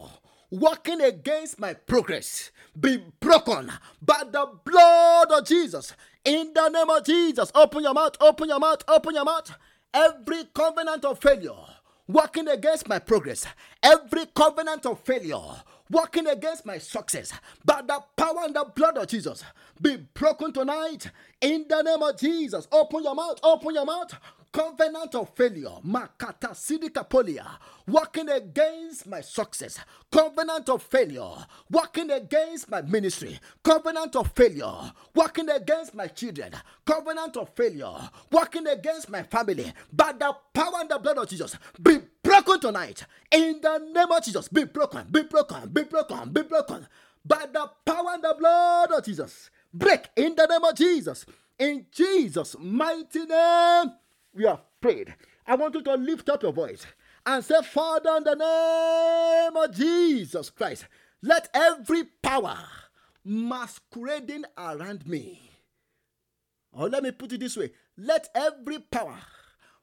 [0.53, 5.95] working against my progress be broken by the blood of Jesus.
[6.25, 9.51] In the name of Jesus, open your mouth, open your mouth, open your mouth
[9.95, 11.53] every covenant of failure
[12.09, 13.47] working against my progress,
[13.83, 15.39] every covenant of failure
[15.91, 17.33] working against my success,
[17.65, 19.45] by the power and the blood of Jesus,
[19.81, 22.67] be broken tonight in the name of Jesus.
[22.73, 24.15] Open your mouth, open your mouth
[24.53, 27.47] covenant of failure, Makata Sidikapolia,
[27.89, 29.79] working against my success,
[30.11, 31.31] covenant of failure,
[31.71, 36.53] working against my ministry, covenant of failure, working against my children,
[36.85, 41.57] covenant of failure, working against my family, by the power and the blood of Jesus,
[41.83, 43.07] be broken tonight.
[43.31, 46.87] In the name of Jesus, be broken, be broken, be broken, be broken.
[47.25, 51.25] By the power and the blood of Jesus, break in the name of Jesus.
[51.59, 53.93] In Jesus' mighty name
[54.35, 55.15] we have prayed.
[55.47, 56.87] I want you to lift up your voice
[57.27, 60.87] and say, Father, in the name of Jesus Christ,
[61.23, 62.59] let every power
[63.25, 65.41] masquerading around me,
[66.73, 69.19] or let me put it this way, let every power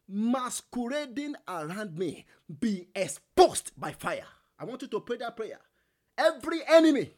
[0.07, 2.25] masquerading around me
[2.59, 4.25] be exposed by fire.
[4.59, 5.59] I want you to pray that prayer.
[6.17, 7.11] Every enemy,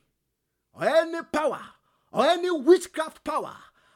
[0.74, 1.62] or any power,
[2.12, 3.56] or any witchcraft power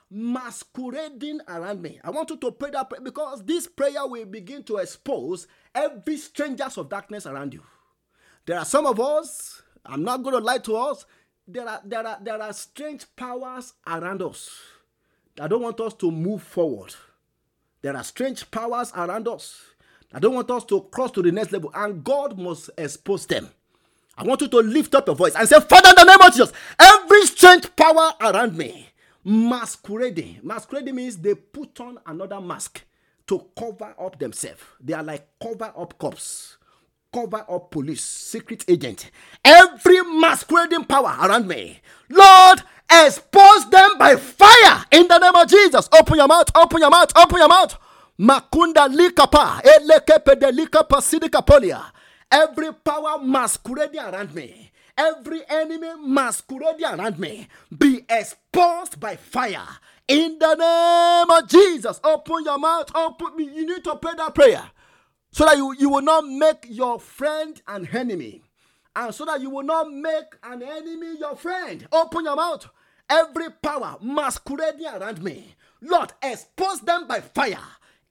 [0.09, 1.99] masquerading around me.
[2.03, 6.17] I want you to pray that prayer because this prayer will begin to expose every
[6.17, 7.63] strangers of darkness around you.
[8.45, 11.05] There are some of us, I'm not going to lie to us,
[11.47, 14.49] there are, there are, there are strange powers around us
[15.35, 16.93] that don't want us to move forward.
[17.81, 19.61] There are strange powers around us
[20.11, 23.49] that don't want us to cross to the next level, and God must expose them.
[24.17, 26.31] I want you to lift up your voice and say, Father, in the name of
[26.31, 28.89] Jesus, every strange power around me
[29.25, 30.39] masquerading.
[30.43, 32.83] Masquerading means they put on another mask
[33.27, 34.61] to cover up themselves.
[34.79, 36.57] They are like cover up cops,
[37.11, 39.09] cover up police, secret agent.
[39.43, 45.89] Every masquerading power around me, Lord, expose them by fire in the name of Jesus.
[45.99, 47.77] Open your mouth, open your mouth, open your mouth.
[48.19, 51.83] Makunda likapa, elekepede likapa sidikapolia.
[52.31, 59.67] Every power masquerading around me every enemy masquerading around me be exposed by fire.
[60.07, 62.91] In the name of Jesus, open your mouth.
[62.95, 63.39] Open.
[63.39, 64.63] You need to pray that prayer
[65.31, 68.41] so that you, you will not make your friend an enemy,
[68.95, 71.85] and so that you will not make an enemy your friend.
[71.91, 72.69] Open your mouth.
[73.09, 77.59] Every power masquerading around me, Lord, expose them by fire.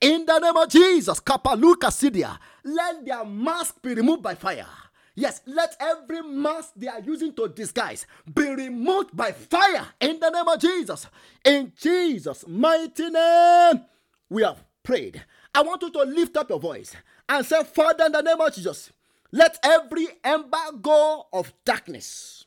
[0.01, 4.67] In the name of Jesus, Kapaluka Sidia, let their mask be removed by fire.
[5.15, 10.31] Yes, let every mask they are using to disguise be removed by fire in the
[10.31, 11.07] name of Jesus.
[11.45, 13.85] In Jesus' mighty name,
[14.29, 15.23] we have prayed.
[15.55, 16.95] I want you to lift up your voice
[17.29, 18.91] and say, Father, in the name of Jesus,
[19.31, 22.45] let every embargo of darkness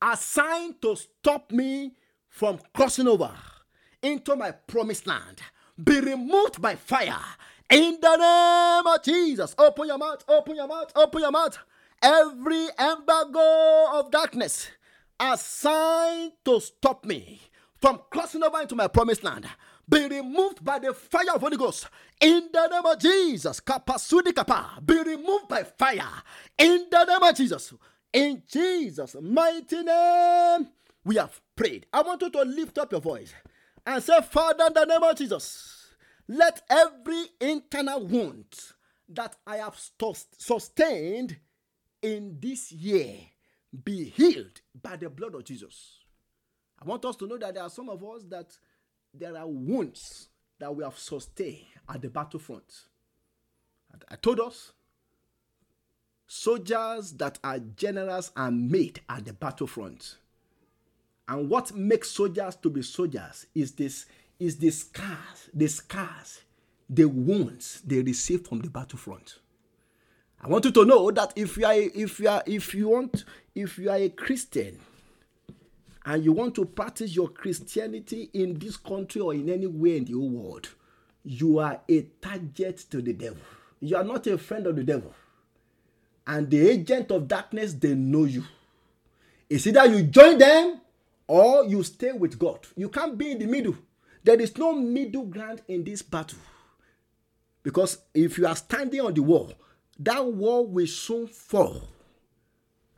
[0.00, 1.92] assigned to stop me
[2.28, 3.32] from crossing over
[4.02, 5.40] into my promised land
[5.82, 7.18] be removed by fire
[7.70, 9.54] in the name of Jesus.
[9.58, 11.58] Open your mouth, open your mouth, open your mouth.
[12.02, 14.68] Every embargo of darkness
[15.18, 17.40] assigned to stop me
[17.80, 19.46] from crossing over into my promised land
[19.88, 21.88] be removed by the fire of Holy Ghost
[22.20, 23.60] in the name of Jesus.
[23.60, 26.22] Kapasudi kapa be removed by fire
[26.58, 27.72] in the name of Jesus.
[28.12, 30.68] In Jesus' mighty name,
[31.04, 31.86] we have prayed.
[31.92, 33.32] I want you to lift up your voice
[33.86, 35.77] and say, Father, in the name of Jesus,
[36.28, 38.46] let every internal wound
[39.08, 39.80] that I have
[40.36, 41.38] sustained
[42.02, 43.14] in this year
[43.84, 45.98] be healed by the blood of Jesus.
[46.80, 48.56] I want us to know that there are some of us that
[49.12, 52.84] there are wounds that we have sustained at the battlefront.
[53.92, 54.72] And I told us
[56.26, 60.16] soldiers that are generals are made at the battlefront.
[61.26, 64.06] And what makes soldiers to be soldiers is this
[64.38, 66.40] is the scars, the scars,
[66.88, 69.38] the wounds they receive from the battlefront.
[70.40, 73.24] I want you to know that if you are if you are if you want
[73.54, 74.78] if you are a Christian
[76.06, 80.12] and you want to practice your Christianity in this country or in anywhere in the
[80.12, 80.68] whole world,
[81.24, 83.42] you are a target to the devil.
[83.80, 85.12] You are not a friend of the devil.
[86.26, 88.44] And the agent of darkness, they know you.
[89.50, 90.80] It's either you join them
[91.26, 92.60] or you stay with God.
[92.76, 93.74] You can't be in the middle.
[94.28, 96.38] There is no middle ground in this battle.
[97.62, 99.54] Because if you are standing on the wall,
[100.00, 101.80] that wall will soon fall.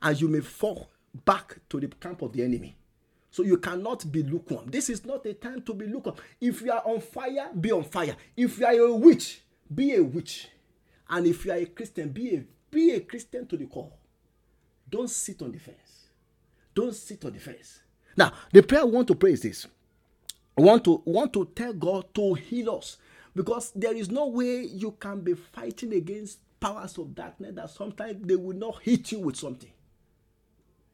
[0.02, 0.90] And you may fall
[1.24, 2.74] back to the camp of the enemy.
[3.30, 4.72] So you cannot be lukewarm.
[4.72, 6.16] This is not a time to be lukewarm.
[6.40, 8.16] If you are on fire, be on fire.
[8.36, 9.40] If you are a witch,
[9.72, 10.48] be a witch.
[11.08, 13.92] And if you are a Christian, be a be a Christian to the core.
[14.90, 16.08] Don't sit on the fence.
[16.74, 17.82] Don't sit on the fence.
[18.16, 19.68] Now, the prayer I want to pray is this.
[20.60, 22.98] Want to want to tell God to heal us
[23.34, 28.26] because there is no way you can be fighting against powers of darkness that sometimes
[28.26, 29.70] they will not hit you with something.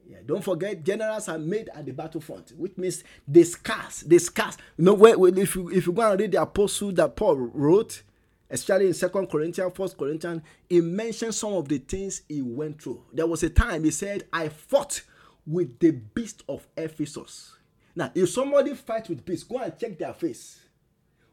[0.09, 4.57] Yeah, don't forget, generals are made at the battlefront, which means they scars, they scars.
[4.77, 8.05] You know, if you if you go and read the apostle that Paul wrote,
[8.49, 13.03] especially in Second Corinthians, First Corinthians, he mentioned some of the things he went through.
[13.13, 15.03] There was a time he said, "I fought
[15.45, 17.55] with the beast of Ephesus."
[17.97, 20.61] Now, if somebody fights with beasts, go and check their face.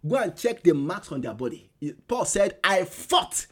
[0.08, 1.70] Go and check the marks on their body.
[2.08, 3.46] Paul said, "I fought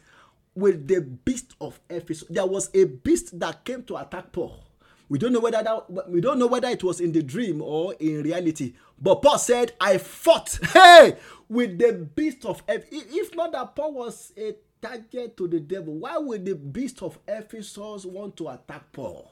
[0.54, 4.64] with the beast of Ephesus." There was a beast that came to attack Paul
[5.12, 7.92] we don't know whether that we don't know whether it was in the dream or
[8.00, 8.72] in reality.
[8.98, 11.18] But Paul said, I fought hey
[11.50, 13.04] with the beast of Ephesus.
[13.10, 17.18] If not that Paul was a target to the devil, why would the beast of
[17.28, 19.30] Ephesus want to attack Paul?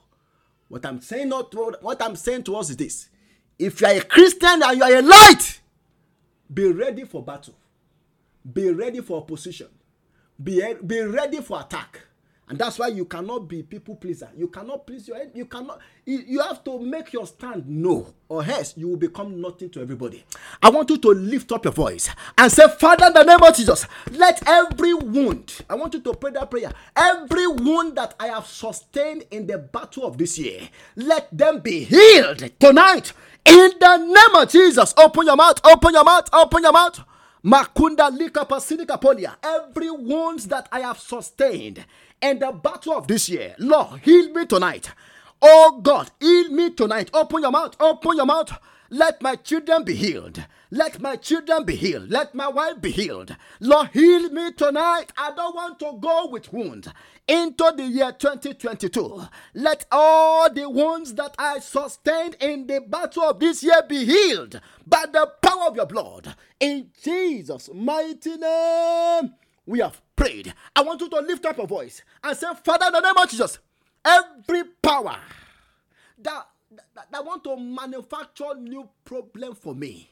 [0.68, 3.08] What I'm saying not what I'm saying to us is this.
[3.60, 5.60] If you are a Christian and you are a light,
[6.52, 7.54] be ready for battle.
[8.50, 9.68] Be ready for opposition.
[10.42, 12.00] Be, be ready for attack.
[12.48, 14.28] And that's why you cannot be people pleaser.
[14.36, 18.12] You cannot please your you cannot you have to make your stand no.
[18.28, 20.24] Or else you will become nothing to everybody.
[20.60, 23.54] I want you to lift up your voice and say father in the name of
[23.54, 28.28] jesus let every wound i want you to pray that prayer every wound that i
[28.28, 33.12] have sustained in the battle of this year let them be healed tonight
[33.44, 37.00] in the name of jesus open your mouth open your mouth open your mouth
[37.44, 39.36] Makunda lika pasidika polia.
[39.42, 41.84] Every wounds that I have sustained
[42.20, 44.90] in the battle of this year, Lord, heal me tonight.
[45.40, 47.10] Oh God, heal me tonight.
[47.14, 47.74] Open your mouth.
[47.80, 48.52] Open your mouth.
[48.92, 50.44] Let my children be healed.
[50.72, 52.10] Let my children be healed.
[52.10, 53.36] Let my wife be healed.
[53.60, 55.12] Lord, heal me tonight.
[55.16, 56.88] I don't want to go with wounds
[57.28, 59.22] into the year 2022.
[59.54, 64.60] Let all the wounds that I sustained in the battle of this year be healed
[64.84, 66.34] by the power of your blood.
[66.58, 69.34] In Jesus' mighty name,
[69.66, 70.52] we have prayed.
[70.74, 73.30] I want you to lift up your voice and say, Father, in the name of
[73.30, 73.60] Jesus,
[74.04, 75.16] every power
[76.18, 80.10] that, that, that want to manufacture new problem for me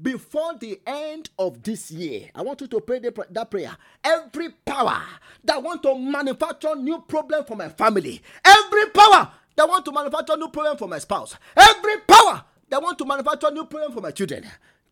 [0.00, 2.28] before the end of this year.
[2.34, 3.76] I want you to pray the, that prayer.
[4.04, 5.02] Every power
[5.44, 10.36] that want to manufacture new problem for my family, every power that want to manufacture
[10.36, 14.10] new problem for my spouse, every power that want to manufacture new problem for my
[14.10, 14.44] children,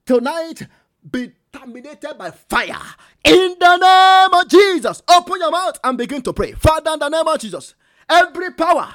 [0.07, 0.67] tonight
[1.11, 2.81] be terminated by fire
[3.25, 5.03] in the name of Jesus.
[5.09, 6.53] Open your mouth and begin to pray.
[6.53, 7.75] Father, in the name of Jesus,
[8.09, 8.95] every power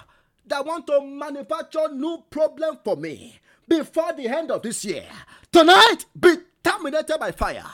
[0.49, 5.05] that want to manufacture new problem for me before the end of this year,
[5.51, 7.65] tonight be terminated by fire.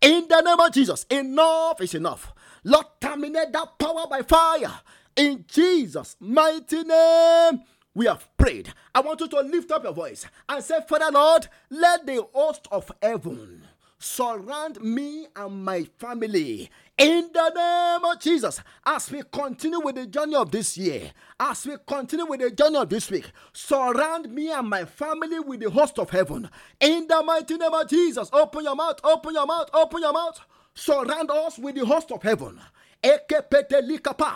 [0.00, 2.32] In the name of Jesus, enough is enough.
[2.64, 4.80] Lord, terminate that power by fire.
[5.16, 7.60] In Jesus' mighty name,
[7.94, 8.72] we have prayed.
[8.94, 12.66] I want you to lift up your voice and say, Father Lord, let the host
[12.72, 13.62] of heaven
[13.98, 18.60] surround me and my family in the name of Jesus.
[18.84, 22.76] As we continue with the journey of this year, as we continue with the journey
[22.76, 26.48] of this week, surround me and my family with the host of heaven
[26.80, 28.30] in the mighty name of Jesus.
[28.32, 30.40] Open your mouth, open your mouth, open your mouth.
[30.74, 32.60] Surround us with the host of heaven.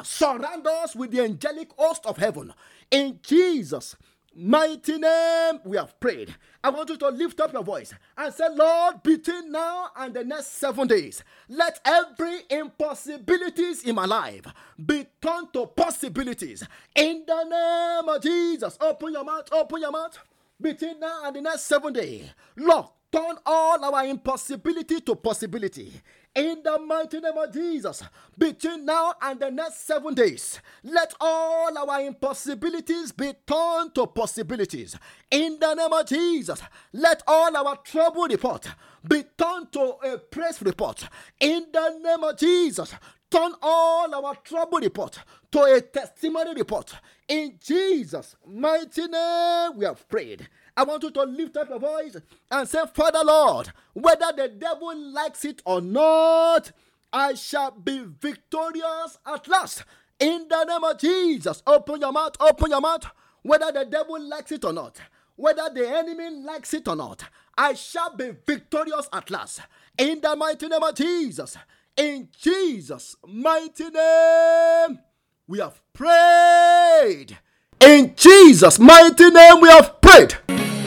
[0.04, 2.52] Surround us with the angelic host of heaven.
[2.90, 3.96] In Jesus'
[4.34, 6.34] mighty name, we have prayed.
[6.62, 10.24] I want you to lift up your voice and say, Lord, between now and the
[10.24, 14.46] next seven days, let every impossibilities in my life
[14.84, 16.64] be turned to possibilities.
[16.94, 20.18] In the name of Jesus, open your mouth, open your mouth.
[20.60, 26.00] Between now and the next seven days, Lord, turn all our impossibility to possibility
[26.34, 28.02] in the mighty name of Jesus.
[28.36, 34.96] Between now and the next seven days, let all our impossibilities be turned to possibilities.
[35.30, 38.68] In the name of Jesus, let all our trouble report
[39.06, 41.08] be turned to a praise report.
[41.40, 42.94] In the name of Jesus,
[43.30, 45.18] turn all our trouble report
[45.50, 46.94] to a testimony report.
[47.26, 50.48] In Jesus' mighty name, we have prayed.
[50.78, 52.16] I want you to lift up your voice
[52.52, 56.70] and say, Father Lord, whether the devil likes it or not,
[57.12, 59.82] I shall be victorious at last.
[60.20, 63.06] In the name of Jesus, open your mouth, open your mouth.
[63.42, 65.00] Whether the devil likes it or not,
[65.34, 67.24] whether the enemy likes it or not,
[67.56, 69.62] I shall be victorious at last.
[69.98, 71.56] In the mighty name of Jesus,
[71.96, 75.00] in Jesus' mighty name,
[75.48, 77.36] we have prayed.
[77.80, 80.36] In Jesus' mighty name, we have prayed.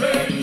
[0.03, 0.40] I